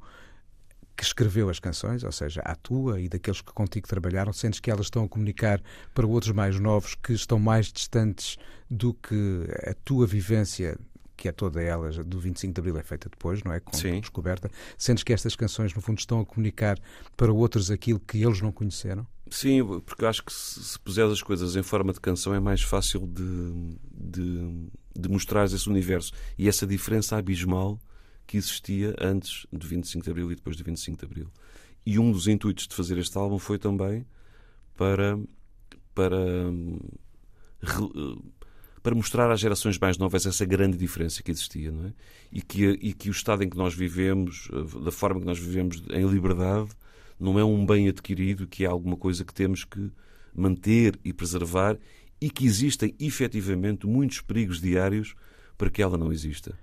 que 0.98 1.04
escreveu 1.04 1.48
as 1.48 1.60
canções, 1.60 2.02
ou 2.02 2.10
seja, 2.10 2.40
à 2.44 2.56
tua 2.56 3.00
e 3.00 3.08
daqueles 3.08 3.40
que 3.40 3.52
contigo 3.52 3.86
trabalharam, 3.86 4.32
sentes 4.32 4.58
que 4.58 4.68
elas 4.68 4.86
estão 4.86 5.04
a 5.04 5.08
comunicar 5.08 5.62
para 5.94 6.04
outros 6.04 6.32
mais 6.32 6.58
novos 6.58 6.96
que 6.96 7.12
estão 7.12 7.38
mais 7.38 7.72
distantes 7.72 8.36
do 8.68 8.92
que 8.92 9.46
a 9.64 9.74
tua 9.84 10.08
vivência, 10.08 10.76
que 11.16 11.28
é 11.28 11.32
toda 11.32 11.62
ela, 11.62 11.88
do 12.02 12.18
25 12.18 12.52
de 12.52 12.60
Abril 12.60 12.76
é 12.78 12.82
feita 12.82 13.08
depois, 13.08 13.44
não 13.44 13.52
é? 13.52 13.60
Com 13.60 13.76
Sim. 13.76 14.00
descoberta. 14.00 14.50
Sentes 14.76 15.04
que 15.04 15.12
estas 15.12 15.36
canções, 15.36 15.72
no 15.72 15.80
fundo, 15.80 16.00
estão 16.00 16.18
a 16.18 16.26
comunicar 16.26 16.76
para 17.16 17.32
outros 17.32 17.70
aquilo 17.70 18.00
que 18.00 18.20
eles 18.20 18.42
não 18.42 18.50
conheceram? 18.50 19.06
Sim, 19.30 19.64
porque 19.86 20.04
acho 20.04 20.24
que 20.24 20.32
se, 20.32 20.64
se 20.64 20.80
puseres 20.80 21.12
as 21.12 21.22
coisas 21.22 21.54
em 21.54 21.62
forma 21.62 21.92
de 21.92 22.00
canção 22.00 22.34
é 22.34 22.40
mais 22.40 22.62
fácil 22.62 23.06
de, 23.06 23.78
de, 23.94 24.68
de 24.98 25.08
mostrar 25.08 25.44
esse 25.44 25.68
universo 25.68 26.10
e 26.36 26.48
essa 26.48 26.66
diferença 26.66 27.16
abismal 27.16 27.78
que 28.28 28.36
existia 28.36 28.94
antes 29.00 29.46
do 29.50 29.66
25 29.66 30.04
de 30.04 30.10
Abril 30.10 30.30
e 30.30 30.36
depois 30.36 30.54
do 30.54 30.62
25 30.62 30.98
de 30.98 31.04
Abril. 31.06 31.28
E 31.86 31.98
um 31.98 32.12
dos 32.12 32.28
intuitos 32.28 32.68
de 32.68 32.74
fazer 32.76 32.98
este 32.98 33.16
álbum 33.16 33.38
foi 33.38 33.58
também 33.58 34.06
para, 34.76 35.18
para, 35.94 36.16
hum, 36.50 36.78
re- 37.62 38.18
para 38.82 38.94
mostrar 38.94 39.30
às 39.32 39.40
gerações 39.40 39.78
mais 39.78 39.96
novas 39.96 40.26
essa 40.26 40.44
grande 40.44 40.76
diferença 40.76 41.22
que 41.22 41.30
existia, 41.30 41.72
não 41.72 41.86
é? 41.86 41.92
E 42.30 42.42
que, 42.42 42.64
e 42.82 42.92
que 42.92 43.08
o 43.08 43.12
estado 43.12 43.42
em 43.42 43.48
que 43.48 43.56
nós 43.56 43.72
vivemos, 43.74 44.50
eh, 44.52 44.84
da 44.84 44.92
forma 44.92 45.20
que 45.20 45.26
nós 45.26 45.38
vivemos 45.38 45.82
em 45.90 46.06
liberdade, 46.06 46.68
não 47.18 47.38
é 47.38 47.44
um 47.44 47.64
bem 47.64 47.88
adquirido, 47.88 48.46
que 48.46 48.64
é 48.64 48.66
alguma 48.68 48.96
coisa 48.96 49.24
que 49.24 49.32
temos 49.32 49.64
que 49.64 49.90
manter 50.34 50.98
e 51.02 51.14
preservar 51.14 51.78
e 52.20 52.28
que 52.28 52.44
existem 52.44 52.94
efetivamente 53.00 53.86
muitos 53.86 54.20
perigos 54.20 54.60
diários 54.60 55.14
para 55.56 55.70
que 55.70 55.80
ela 55.82 55.96
não 55.96 56.12
exista. 56.12 56.56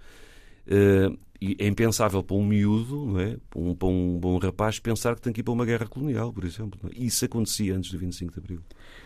Eh, 0.68 1.10
é 1.60 1.68
impensável 1.68 2.24
para 2.24 2.36
um 2.36 2.46
miúdo, 2.46 3.06
não 3.06 3.20
é? 3.20 3.38
para, 3.50 3.60
um, 3.60 3.76
para, 3.76 3.88
um, 3.88 4.20
um 4.24 4.38
rapaz, 4.38 4.80
pensar 4.80 5.16
que 5.16 5.22
tem 5.22 5.34
que 5.34 5.42
ir 5.42 5.44
para 5.44 5.54
uma 5.54 5.66
guerra 5.66 5.86
colonial, 5.86 6.32
por 6.34 6.44
exemplo. 6.44 6.80
é? 6.90 6.98
Isso 6.98 7.26
acontecia 7.26 7.76
antes 7.76 7.92
do 7.92 7.98
25 7.98 8.34
de 8.34 8.40
Abril. 8.40 8.62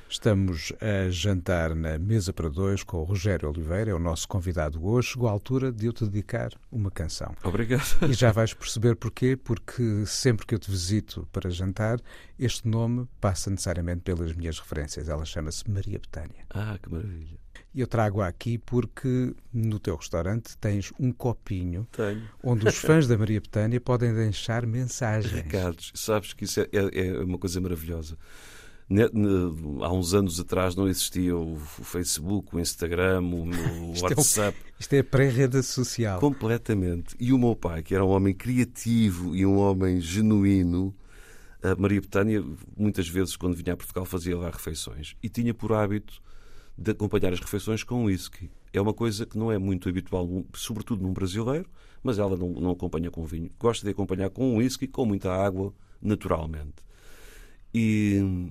Estamos 0.10 0.74
a 0.82 1.12
jantar 1.12 1.76
na 1.76 2.00
mesa 2.00 2.34
para 2.34 2.50
dois 2.50 2.82
com 2.84 2.98
o 2.98 3.04
Rogério 3.04 3.48
Oliveira, 3.48 3.91
é 3.91 3.93
o 3.93 4.00
nosso 4.00 4.28
convidado 4.28 4.84
hoje. 4.84 5.10
Chegou 5.10 5.28
a 5.30 5.32
altura 5.32 5.72
de 5.72 5.86
eu 5.86 5.93
te 5.93 6.04
dedicar 6.04 6.50
uma 6.72 6.89
canção. 6.89 7.36
Obrigado. 7.43 7.84
E 8.10 8.13
já 8.13 8.32
vais 8.32 8.52
perceber 8.52 8.95
porquê, 8.95 9.38
porque 9.38 10.04
sempre 10.08 10.48
que 10.48 10.56
eu 10.56 10.60
te 10.60 10.72
visito 10.72 11.28
para 11.32 11.50
jantar, 11.52 12.00
este 12.39 12.67
nome 12.67 13.08
passa 13.22 13.52
necessariamente 13.52 14.02
pelas 14.02 14.34
minhas 14.34 14.58
referências. 14.58 15.08
Ela 15.08 15.24
chama-se 15.26 15.69
Maria 15.69 16.00
Betânia. 16.00 16.43
Ah, 16.50 16.80
que 16.82 16.89
maravilha. 16.91 17.38
E 17.76 17.80
eu 17.82 17.86
trago-a 17.88 18.28
aqui 18.28 18.58
porque 18.58 19.36
no 19.54 19.78
teu 19.80 19.95
restaurante 19.95 20.58
tens 20.58 20.91
um 21.00 21.12
copinho 21.12 21.88
Tenho. 21.91 22.24
onde 22.43 22.67
os 22.67 22.78
fãs 22.78 23.08
da 23.08 23.15
Maria 23.15 23.39
Betânia 23.39 23.80
podem 23.80 24.12
deixar 24.12 24.65
mensagens. 24.65 25.32
Recados. 25.32 25.91
Sabes 25.93 26.34
que 26.34 26.45
isso 26.45 26.62
é, 26.62 26.67
é- 26.74 27.08
é 27.10 27.19
uma 27.24 27.38
coisa 27.38 27.62
maravilhosa. 27.62 28.17
Há 29.82 29.93
uns 29.93 30.15
anos 30.15 30.39
atrás 30.39 30.75
não 30.75 30.88
existia 30.88 31.36
o 31.38 31.58
Facebook, 31.60 32.56
o 32.56 32.60
Instagram, 32.60 33.21
o, 33.21 33.49
Isto 33.93 34.06
é 34.06 34.15
WhatsApp. 34.15 34.58
Isto 34.80 34.93
é 34.93 35.04
pré-rede 35.04 35.62
social. 35.62 36.19
Completamente. 36.19 37.15
E 37.19 37.32
o 37.32 37.38
meu 37.38 37.56
pai, 37.56 37.84
que 37.84 37.93
era 37.93 38.04
um 38.04 38.10
homem 38.10 38.34
criativo 38.34 39.36
e 39.36 39.45
um 39.45 39.58
homem 39.58 40.02
genuíno, 40.02 40.95
a 41.62 41.75
Maria 41.75 42.02
Betânia, 42.02 42.43
muitas 42.75 43.08
vezes, 43.08 43.36
quando 43.36 43.56
vinha 43.56 43.73
a 43.73 43.78
Portugal, 43.78 44.06
fazia 44.06 44.36
lá 44.36 44.49
refeições. 44.49 45.15
E 45.21 45.30
tinha 45.30 45.54
por 45.54 45.71
hábito 45.71 46.19
de 46.75 46.91
acompanhar 46.91 47.32
as 47.32 47.39
refeições 47.39 47.84
com 47.84 48.06
whisky. 48.06 48.49
É 48.73 48.82
uma 48.82 48.93
coisa 48.93 49.25
que 49.25 49.38
não 49.38 49.52
é 49.52 49.58
muito 49.58 49.88
habitual, 49.88 50.45
sobretudo 50.54 51.04
num 51.04 51.13
brasileiro, 51.13 51.69
mas 52.02 52.17
ela 52.17 52.36
não, 52.36 52.49
não 52.54 52.71
acompanha 52.71 53.12
com 53.12 53.23
vinho. 53.25 53.52
Gosta 53.60 53.86
de 53.86 53.91
acompanhar 53.91 54.30
com 54.30 54.58
whisky, 54.58 54.88
com 54.88 55.06
muita 55.06 55.32
água, 55.32 55.73
naturalmente. 56.02 56.75
E, 57.73 58.49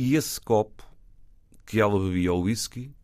e 0.00 0.14
esse 0.14 0.40
copo 0.40 0.84
que 1.66 1.80
ela 1.80 1.98
bebia 1.98 2.32
o 2.32 2.42
whisky, 2.42 2.94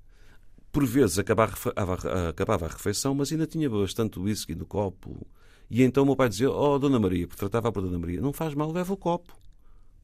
por 0.70 0.86
vezes 0.86 1.18
acabava, 1.18 1.52
a 1.74 2.68
refeição, 2.68 3.12
mas 3.16 3.32
ainda 3.32 3.48
tinha 3.48 3.68
bastante 3.68 4.20
whisky 4.20 4.54
no 4.54 4.64
copo. 4.64 5.26
E 5.68 5.82
então 5.82 6.04
o 6.04 6.06
meu 6.06 6.14
pai 6.14 6.28
dizia: 6.28 6.48
Oh, 6.52 6.78
Dona 6.78 7.00
Maria, 7.00 7.26
porque 7.26 7.40
tratava 7.40 7.72
por 7.72 7.82
Dona 7.82 7.98
Maria, 7.98 8.20
não 8.20 8.32
faz 8.32 8.54
mal, 8.54 8.70
leva 8.70 8.92
o 8.92 8.96
copo. 8.96 9.36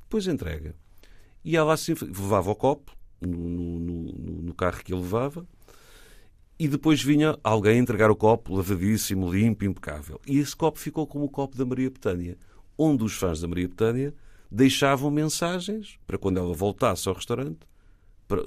Depois 0.01 0.27
entrega. 0.27 0.75
E 1.45 1.57
ela 1.57 1.75
assim 1.75 1.95
levava 2.01 2.51
o 2.51 2.57
copo 2.57 2.91
no, 3.21 3.39
no, 3.39 4.03
no, 4.43 4.55
carro 4.55 4.83
que 4.83 4.93
ele 4.93 5.01
levava 5.01 5.47
e 6.59 6.67
depois 6.67 7.01
vinha 7.01 7.39
alguém 7.45 7.79
entregar 7.79 8.11
o 8.11 8.17
copo 8.17 8.57
lavadíssimo, 8.57 9.33
limpo, 9.33 9.65
impecável. 9.65 10.21
E 10.27 10.41
esse 10.41 10.57
copo 10.57 10.77
ficou 10.77 11.07
como 11.07 11.27
o 11.27 11.31
copo 11.31 11.57
da 11.57 11.65
Maria 11.65 11.89
Betânia, 11.89 12.37
onde 12.77 13.05
os 13.05 13.13
fãs 13.13 13.41
da 13.41 13.47
Maria 13.47 13.69
Betânia 13.69 14.13
deixavam 14.51 15.11
mensagens 15.11 15.99
para 16.07 16.19
quando 16.19 16.39
ela 16.39 16.53
voltasse 16.53 17.09
ao 17.09 17.15
restaurante, 17.15 17.61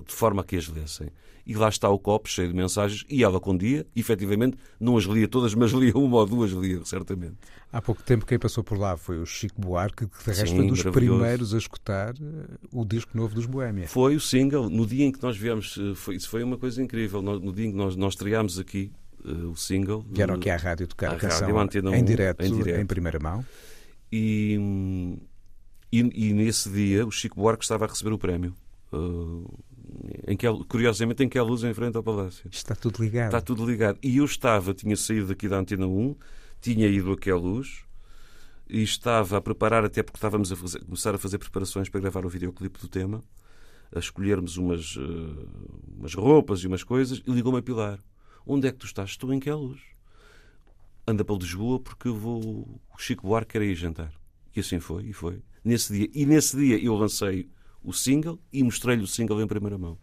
de 0.06 0.14
forma 0.14 0.42
a 0.42 0.46
que 0.46 0.56
as 0.56 0.68
lessem. 0.68 1.10
E 1.46 1.56
lá 1.56 1.68
está 1.68 1.90
o 1.90 2.00
copo 2.00 2.30
cheio 2.30 2.48
de 2.48 2.54
mensagens, 2.54 3.06
e 3.10 3.22
ela 3.22 3.38
com 3.38 3.56
dia, 3.56 3.86
efetivamente, 3.94 4.58
não 4.80 4.96
as 4.96 5.04
lia 5.04 5.28
todas, 5.28 5.54
mas 5.54 5.72
lia 5.72 5.92
uma 5.94 6.18
ou 6.18 6.26
duas, 6.26 6.52
lia 6.52 6.84
certamente. 6.86 7.36
Há 7.72 7.82
pouco 7.82 8.02
tempo 8.02 8.26
quem 8.26 8.40
passou 8.40 8.64
por 8.64 8.78
lá 8.78 8.96
foi 8.96 9.20
o 9.20 9.26
Chico 9.26 9.60
Buarque, 9.60 10.08
que 10.08 10.32
de 10.32 10.40
resto 10.40 10.56
foi 10.56 10.68
dos 10.68 10.84
primeiros 10.84 11.54
a 11.54 11.58
escutar 11.58 12.14
eh, 12.16 12.58
o 12.72 12.86
disco 12.86 13.12
novo 13.18 13.36
dos 13.36 13.46
Boémia. 13.46 13.90
Foi 13.90 14.16
o 14.16 14.22
single, 14.22 14.70
no 14.70 14.86
dia 14.86 15.06
em 15.06 15.12
que 15.12 15.22
nós 15.22 15.36
viemos, 15.36 15.78
eh, 15.78 15.94
foi, 15.96 16.16
isso 16.16 16.30
foi 16.30 16.44
uma 16.44 16.58
coisa 16.58 16.82
incrível, 16.82 17.22
no, 17.22 17.52
dia 17.52 17.66
em 17.66 17.72
que 17.72 17.78
nós, 17.78 17.98
nós 17.98 18.14
estreámos 18.14 18.58
aqui 18.58 18.94
uh, 19.26 19.50
o 19.50 19.58
single. 19.58 20.06
Vieram 20.10 20.36
aqui 20.36 20.50
à 20.50 20.56
rádio 20.56 20.88
tocar 20.88 21.12
a 21.12 21.16
canção 21.18 21.54
rádio, 21.54 21.94
em, 21.94 22.06
direto, 22.06 22.42
em 22.42 22.56
direto, 22.56 22.80
em 22.80 22.86
primeira 22.86 23.20
mão. 23.20 23.46
E, 24.10 24.58
e, 26.00 26.30
e, 26.30 26.34
nesse 26.34 26.70
dia 26.72 27.06
o 27.06 27.12
Chico 27.12 27.40
Buarque 27.40 27.64
estava 27.64 27.86
a 27.86 27.88
receber 27.88 28.12
o 28.12 28.18
prémio. 28.18 28.56
Uh, 28.92 29.46
em 30.28 30.36
que, 30.36 30.48
curiosamente, 30.68 31.24
em 31.24 31.30
que 31.30 31.38
a 31.38 31.44
luz 31.44 31.64
em 31.64 31.74
frente 31.74 31.96
ao 31.96 32.04
Palácio. 32.04 32.50
Está 32.52 32.76
tudo 32.76 33.04
ligado. 33.04 33.26
Está 33.26 33.42
tudo 33.42 33.66
ligado. 33.66 34.00
E 34.02 34.18
eu 34.18 34.26
estava, 34.26 34.74
tinha 34.74 34.96
saído 34.96 35.28
daqui 35.28 35.48
da 35.48 35.58
Antena 35.58 35.86
1, 35.86 36.16
tinha 36.60 36.88
ido 36.88 37.12
aqui 37.12 37.30
à 37.30 37.36
luz 37.36 37.84
e 38.68 38.82
estava 38.82 39.38
a 39.38 39.42
preparar, 39.42 39.86
até 39.86 40.02
porque 40.02 40.18
estávamos 40.18 40.52
a 40.52 40.56
fazer, 40.56 40.84
começar 40.84 41.14
a 41.14 41.18
fazer 41.20 41.38
preparações 41.38 41.90
para 41.90 42.02
gravar 42.02 42.26
o 42.26 42.30
videoclipe 42.30 42.80
do 42.80 42.88
tema, 42.88 43.22
a 43.96 44.00
escolhermos 44.00 44.58
umas, 44.58 44.96
uh, 44.96 45.48
umas 45.96 46.16
roupas 46.16 46.62
e 46.62 46.68
umas 46.68 46.84
coisas, 46.84 47.22
e 47.26 47.32
ligou-me 47.32 47.60
a 47.60 47.62
Pilar. 47.62 48.00
Onde 48.48 48.68
é 48.68 48.72
que 48.72 48.80
tu 48.80 48.88
estás? 48.88 49.12
Estou 49.12 49.32
em 49.32 49.40
que 49.40 49.50
é 49.50 49.54
a 49.54 49.56
luz. 49.56 49.80
Anda 51.06 51.24
para 51.24 51.36
Lisboa 51.36 51.80
porque 51.80 52.10
vou. 52.10 52.42
O 52.42 52.98
Chico 52.98 53.28
Buarque 53.28 53.54
quer 53.54 53.62
ir 53.62 53.76
jantar. 53.76 54.12
E 54.56 54.60
assim 54.60 54.80
foi, 54.80 55.04
e 55.04 55.14
foi. 55.14 55.42
Nesse 55.64 55.94
dia. 55.94 56.10
E 56.14 56.26
nesse 56.26 56.58
dia 56.58 56.84
eu 56.84 56.96
lancei 56.96 57.50
o 57.84 57.92
single 57.92 58.40
e 58.52 58.64
mostrei-lhe 58.64 59.04
o 59.04 59.08
single 59.08 59.42
em 59.42 59.48
primeira 59.48 59.78
mão. 59.78 59.98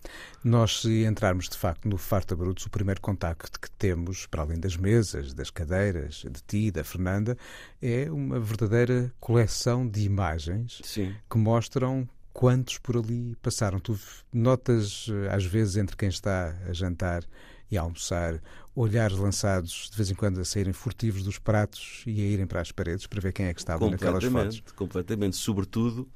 Nós, 0.45 0.83
se 0.83 1.05
entrarmos 1.05 1.49
de 1.49 1.57
facto 1.57 1.89
no 1.89 1.97
Farta 1.97 2.37
Brutos, 2.37 2.67
o 2.67 2.71
primeiro 2.71 3.01
contacto 3.01 3.59
que 3.59 3.71
temos, 3.71 4.27
para 4.27 4.43
além 4.43 4.61
das 4.61 4.77
mesas, 4.77 5.33
das 5.33 5.51
cadeiras, 5.51 6.25
de 6.31 6.43
ti, 6.47 6.71
da 6.71 6.85
Fernanda, 6.85 7.37
é 7.81 8.11
uma 8.11 8.39
verdadeira 8.39 9.13
coleção 9.19 9.89
de 9.89 10.03
imagens 10.03 10.81
Sim. 10.85 11.15
que 11.29 11.39
mostram 11.39 12.07
quantos 12.33 12.79
por 12.79 12.97
ali 12.97 13.35
passaram. 13.43 13.81
Tu 13.81 13.99
notas, 14.33 15.07
eh, 15.11 15.35
às 15.35 15.45
vezes, 15.45 15.77
entre 15.77 15.97
quem 15.97 16.09
está 16.09 16.57
a 16.69 16.73
jantar 16.73 17.25
e 17.71 17.79
a 17.79 17.83
almoçar, 17.83 18.41
olhares 18.75 19.17
lançados 19.17 19.89
de 19.91 19.97
vez 19.97 20.11
em 20.11 20.15
quando 20.15 20.41
a 20.41 20.45
saírem 20.45 20.73
furtivos 20.73 21.23
dos 21.23 21.39
pratos 21.39 22.03
e 22.07 22.21
a 22.21 22.25
irem 22.25 22.47
para 22.47 22.61
as 22.61 22.73
paredes 22.73 23.07
para 23.07 23.21
ver 23.21 23.33
quem 23.33 23.47
é 23.47 23.55
que 23.55 23.61
estava 23.61 23.89
naquelas 23.89 24.25
fotos. 24.25 24.63
Completamente, 24.75 25.37
sobretudo 25.37 26.09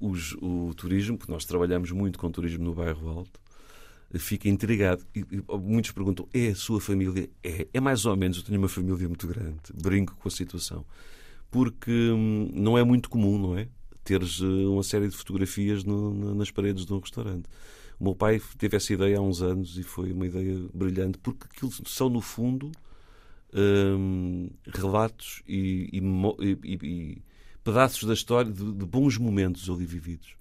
os, 0.00 0.34
o 0.40 0.72
turismo, 0.74 1.18
porque 1.18 1.32
nós 1.32 1.44
trabalhamos 1.44 1.90
muito 1.90 2.18
com 2.18 2.30
turismo 2.30 2.64
no 2.64 2.74
bairro 2.74 3.08
Alto, 3.08 3.40
fica 4.14 4.48
intrigado. 4.48 5.04
E, 5.14 5.20
e, 5.20 5.42
muitos 5.58 5.90
perguntam: 5.92 6.28
é 6.32 6.48
a 6.48 6.54
sua 6.54 6.80
família? 6.80 7.28
É, 7.42 7.66
é 7.72 7.80
mais 7.80 8.04
ou 8.06 8.16
menos. 8.16 8.38
Eu 8.38 8.44
tenho 8.44 8.58
uma 8.58 8.68
família 8.68 9.06
muito 9.08 9.26
grande, 9.26 9.58
brinco 9.74 10.16
com 10.16 10.28
a 10.28 10.30
situação, 10.30 10.84
porque 11.50 11.90
hum, 11.90 12.50
não 12.52 12.78
é 12.78 12.84
muito 12.84 13.08
comum, 13.10 13.38
não 13.38 13.58
é? 13.58 13.68
Teres 14.04 14.40
uh, 14.40 14.72
uma 14.72 14.84
série 14.84 15.08
de 15.08 15.16
fotografias 15.16 15.82
no, 15.82 16.34
nas 16.34 16.50
paredes 16.50 16.86
de 16.86 16.92
um 16.92 16.98
restaurante. 17.00 17.48
O 17.98 18.04
meu 18.04 18.14
pai 18.14 18.40
teve 18.58 18.76
essa 18.76 18.92
ideia 18.92 19.18
há 19.18 19.20
uns 19.20 19.42
anos 19.42 19.78
e 19.78 19.82
foi 19.82 20.12
uma 20.12 20.26
ideia 20.26 20.54
brilhante, 20.72 21.18
porque 21.18 21.46
aquilo 21.50 21.72
são, 21.86 22.10
no 22.10 22.20
fundo, 22.20 22.70
hum, 23.54 24.50
relatos 24.74 25.42
e, 25.48 25.88
e 25.92 27.22
pedaços 27.64 28.04
da 28.04 28.14
história, 28.14 28.52
de, 28.52 28.72
de 28.72 28.84
bons 28.84 29.18
momentos 29.18 29.68
ali 29.68 29.84
vividos, 29.84 30.36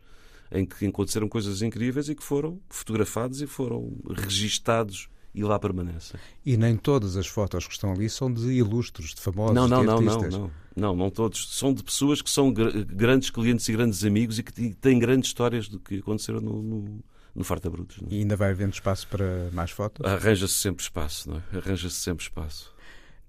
em 0.51 0.65
que 0.65 0.85
aconteceram 0.85 1.27
coisas 1.27 1.61
incríveis 1.61 2.07
e 2.07 2.15
que 2.15 2.23
foram 2.23 2.59
fotografados 2.69 3.41
e 3.41 3.47
foram 3.47 3.97
registados 4.15 5.09
e 5.33 5.43
lá 5.43 5.57
permanecem. 5.57 6.19
E 6.45 6.55
nem 6.55 6.77
todas 6.77 7.17
as 7.17 7.27
fotos 7.27 7.67
que 7.67 7.73
estão 7.73 7.91
ali 7.91 8.09
são 8.09 8.31
de 8.31 8.51
ilustres, 8.51 9.13
de 9.13 9.21
famosos, 9.21 9.55
não, 9.55 9.67
não, 9.67 9.81
de 9.81 9.87
não, 9.87 9.97
artistas. 9.97 10.33
Não, 10.33 10.39
não, 10.39 10.51
não, 10.75 10.95
não 10.95 11.09
todos. 11.09 11.57
São 11.57 11.73
de 11.73 11.83
pessoas 11.83 12.21
que 12.21 12.29
são 12.29 12.53
grandes 12.53 13.29
clientes 13.29 13.67
e 13.67 13.71
grandes 13.73 14.03
amigos 14.03 14.39
e 14.39 14.43
que 14.43 14.73
têm 14.75 14.99
grandes 14.99 15.29
histórias 15.29 15.67
do 15.67 15.79
que 15.79 15.97
aconteceram 15.97 16.39
no, 16.39 16.61
no, 16.61 17.03
no 17.35 17.43
Farta 17.43 17.69
Brutos. 17.69 17.99
É? 18.01 18.15
E 18.15 18.19
ainda 18.19 18.35
vai 18.35 18.51
havendo 18.51 18.73
espaço 18.73 19.07
para 19.07 19.49
mais 19.51 19.71
fotos? 19.71 20.05
Arranja-se 20.05 20.53
sempre 20.53 20.83
espaço, 20.83 21.29
não 21.29 21.37
é? 21.37 21.57
Arranja-se 21.57 21.95
sempre 21.95 22.23
espaço. 22.23 22.73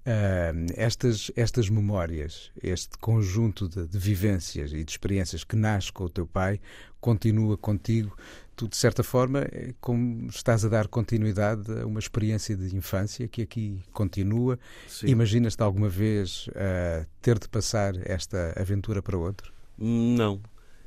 Uh, 0.06 0.72
estas, 0.76 1.32
estas 1.34 1.68
memórias, 1.68 2.52
este 2.62 2.96
conjunto 2.98 3.68
de, 3.68 3.88
de, 3.88 3.98
vivências 3.98 4.72
e 4.72 4.84
de 4.84 4.90
experiências 4.92 5.42
que 5.42 5.56
nasce 5.56 5.92
com 5.92 6.04
o 6.04 6.08
teu 6.08 6.24
pai, 6.24 6.60
continua 7.00 7.58
contigo. 7.58 8.16
Tu, 8.54 8.68
de 8.68 8.76
certa 8.76 9.02
forma, 9.02 9.40
é 9.40 9.74
como 9.80 10.28
estás 10.28 10.64
a 10.64 10.68
dar 10.68 10.86
continuidade 10.86 11.72
a 11.80 11.84
uma 11.84 11.98
experiência 11.98 12.56
de 12.56 12.74
infância 12.76 13.26
que 13.26 13.42
aqui 13.42 13.82
continua. 13.92 14.60
Imaginas-te 15.02 15.60
alguma 15.60 15.88
vez 15.88 16.46
uh, 16.48 17.04
ter 17.20 17.36
de 17.40 17.48
passar 17.48 17.94
esta 18.08 18.54
aventura 18.56 19.02
para 19.02 19.18
outro? 19.18 19.52
Não. 19.76 20.40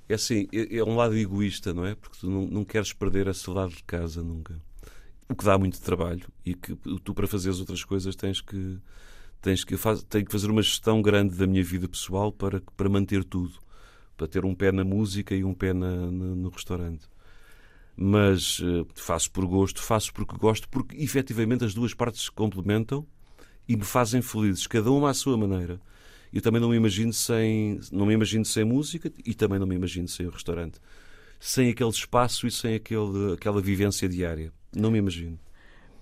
É 0.09 0.15
assim, 0.15 0.47
é, 0.51 0.77
é 0.77 0.83
um 0.83 0.95
lado 0.95 1.15
egoísta, 1.15 1.71
não 1.71 1.85
é? 1.85 1.93
Porque 1.93 2.17
tu 2.19 2.29
não, 2.29 2.47
não 2.47 2.65
queres 2.65 2.91
perder 2.91 3.27
esse 3.27 3.47
lado 3.49 3.71
de 3.71 3.83
casa 3.83 4.23
nunca. 4.23 4.59
O 5.29 5.35
que 5.35 5.45
dá 5.45 5.55
muito 5.55 5.79
trabalho 5.79 6.27
e 6.43 6.55
que 6.55 6.75
tu, 7.03 7.13
para 7.13 7.27
fazeres 7.27 7.59
outras 7.59 7.83
coisas, 7.83 8.15
tens 8.15 8.41
que 8.41 8.79
tens 9.41 9.63
que, 9.63 9.77
faz, 9.77 10.03
tenho 10.03 10.25
que 10.25 10.31
fazer 10.31 10.49
uma 10.49 10.61
gestão 10.61 11.01
grande 11.01 11.35
da 11.35 11.47
minha 11.47 11.63
vida 11.63 11.87
pessoal 11.87 12.31
para, 12.31 12.61
para 12.75 12.89
manter 12.89 13.23
tudo. 13.23 13.53
Para 14.17 14.27
ter 14.27 14.43
um 14.43 14.53
pé 14.53 14.71
na 14.71 14.83
música 14.83 15.33
e 15.33 15.43
um 15.43 15.53
pé 15.53 15.73
na, 15.73 16.11
na, 16.11 16.35
no 16.35 16.49
restaurante. 16.49 17.05
Mas 17.95 18.59
uh, 18.59 18.87
faço 18.95 19.31
por 19.31 19.45
gosto, 19.45 19.81
faço 19.81 20.11
porque 20.13 20.35
gosto, 20.37 20.67
porque 20.69 20.97
efetivamente 20.97 21.63
as 21.63 21.73
duas 21.73 21.93
partes 21.93 22.23
se 22.23 22.31
complementam 22.31 23.05
e 23.67 23.75
me 23.77 23.83
fazem 23.83 24.21
felizes, 24.21 24.65
cada 24.67 24.91
uma 24.91 25.11
à 25.11 25.13
sua 25.13 25.37
maneira. 25.37 25.79
Eu 26.31 26.41
também 26.41 26.61
não 26.61 26.69
me 26.69 26.75
imagino 26.75 27.11
sem, 27.11 27.79
não 27.91 28.05
me 28.05 28.13
imagino 28.13 28.45
sem 28.45 28.63
música 28.63 29.11
e 29.25 29.33
também 29.33 29.59
não 29.59 29.65
me 29.65 29.75
imagino 29.75 30.07
sem 30.07 30.27
o 30.27 30.29
restaurante. 30.29 30.79
Sem 31.39 31.69
aquele 31.69 31.89
espaço 31.89 32.45
e 32.45 32.51
sem 32.51 32.75
aquele, 32.75 33.33
aquela 33.33 33.61
vivência 33.61 34.07
diária. 34.07 34.51
Não 34.75 34.91
me 34.91 34.99
imagino. 34.99 35.39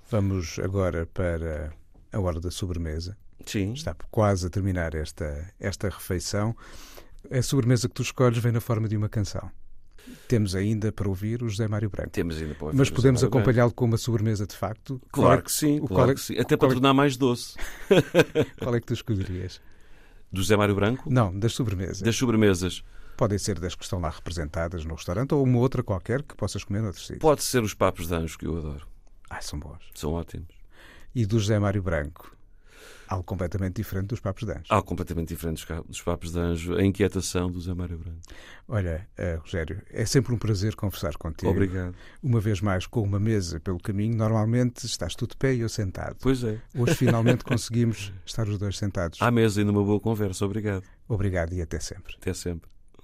Vamos 0.10 0.60
agora 0.60 1.06
para 1.06 1.74
a 2.12 2.20
hora 2.20 2.40
da 2.40 2.52
sobremesa. 2.52 3.18
Sim. 3.46 3.74
Está 3.74 3.96
quase 4.12 4.48
a 4.48 4.50
terminar 4.50 4.96
esta, 4.96 5.54
esta 5.60 5.90
refeição. 5.90 6.56
A 7.32 7.42
sobremesa 7.42 7.88
que 7.88 7.94
tu 7.94 8.02
escolhes 8.02 8.40
vem 8.40 8.52
na 8.52 8.62
forma 8.62 8.88
de 8.88 8.98
uma 8.98 9.10
canção. 9.10 9.50
Temos 10.28 10.56
ainda 10.56 10.92
para 10.92 11.08
ouvir 11.08 11.44
o 11.44 11.50
José 11.50 11.68
Mário 11.68 11.90
Branco. 11.90 12.12
Temos 12.12 12.38
ainda 12.38 12.56
para 12.56 12.66
ouvir 12.66 12.78
Mas 12.78 12.90
podemos 12.90 13.24
acompanhá-lo 13.24 13.72
com 13.74 13.86
uma 13.86 13.98
sobremesa 13.98 14.48
de 14.48 14.56
facto? 14.56 15.02
Claro 15.12 15.40
é, 15.40 15.44
que 15.44 15.52
sim, 15.52 15.80
claro 15.86 16.12
é, 16.12 16.16
que 16.16 16.22
sim. 16.22 16.38
Até 16.38 16.56
para 16.56 16.70
é, 16.70 16.72
tornar 16.72 16.94
mais 16.94 17.18
doce. 17.18 17.56
qual 18.60 18.76
é 18.76 18.80
que 18.80 18.88
tu 18.88 18.94
escolherias? 18.94 19.62
Do 20.32 20.42
José 20.42 20.56
Mário 20.58 20.76
Branco? 20.76 21.10
Não, 21.10 21.38
das 21.38 21.54
sobremesas. 21.54 22.02
Das 22.02 22.16
sobremesas. 22.16 22.84
Podem 23.16 23.38
ser 23.38 23.60
das 23.60 23.74
que 23.74 23.84
estão 23.84 24.00
lá 24.00 24.10
representadas 24.10 24.86
no 24.86 24.94
restaurante 24.94 25.34
ou 25.34 25.44
uma 25.44 25.58
outra 25.58 25.82
qualquer 25.82 26.22
que 26.22 26.36
possas 26.36 26.64
comer 26.64 26.82
noutro 26.82 27.02
sítio. 27.02 27.20
Pode 27.20 27.44
ser 27.44 27.64
os 27.64 27.74
papos 27.74 28.08
de 28.08 28.14
anjo 28.14 28.38
que 28.38 28.46
eu 28.46 28.58
adoro. 28.58 28.88
Ah, 29.30 29.42
são 29.42 29.60
bons. 29.60 29.90
São 29.96 30.14
ótimos. 30.14 30.56
E 31.16 31.26
do 31.26 31.40
José 31.40 31.58
Mário 31.58 31.82
Branco? 31.82 32.37
Algo 33.08 33.24
completamente 33.24 33.76
diferente 33.76 34.08
dos 34.08 34.20
Papos 34.20 34.44
de 34.44 34.52
Anjo. 34.52 34.66
Algo 34.70 34.88
completamente 34.88 35.30
diferente 35.30 35.66
dos 35.88 36.02
Papos 36.02 36.32
de 36.32 36.40
Anjo, 36.40 36.76
a 36.76 36.84
inquietação 36.84 37.50
do 37.50 37.60
Zé 37.60 37.74
Mário 37.74 37.98
Branco. 37.98 38.20
Olha, 38.68 39.08
uh, 39.18 39.40
Rogério, 39.42 39.82
é 39.90 40.06
sempre 40.06 40.34
um 40.34 40.38
prazer 40.38 40.76
conversar 40.76 41.16
contigo. 41.18 41.52
Obrigado. 41.52 41.96
Uma 42.22 42.40
vez 42.40 42.62
mais, 42.62 42.86
com 42.86 43.02
uma 43.02 43.20
mesa 43.20 43.60
pelo 43.60 43.80
caminho, 43.80 44.16
normalmente 44.16 44.86
estás 44.86 45.16
tu 45.16 45.28
de 45.28 45.36
pé 45.38 45.54
e 45.56 45.62
eu 45.62 45.70
sentado. 45.70 46.18
Pois 46.22 46.44
é. 46.44 46.60
Hoje 46.76 46.96
finalmente 46.96 47.44
conseguimos 47.46 48.14
estar 48.26 48.48
os 48.48 48.58
dois 48.58 48.78
sentados. 48.78 49.22
À 49.22 49.32
mesa 49.32 49.62
e 49.62 49.64
numa 49.64 49.84
boa 49.84 50.00
conversa. 50.00 50.46
Obrigado. 50.46 50.84
Obrigado 51.08 51.54
e 51.54 51.62
até 51.62 51.80
sempre. 51.80 52.16
Até 52.18 52.34
sempre. 52.34 52.77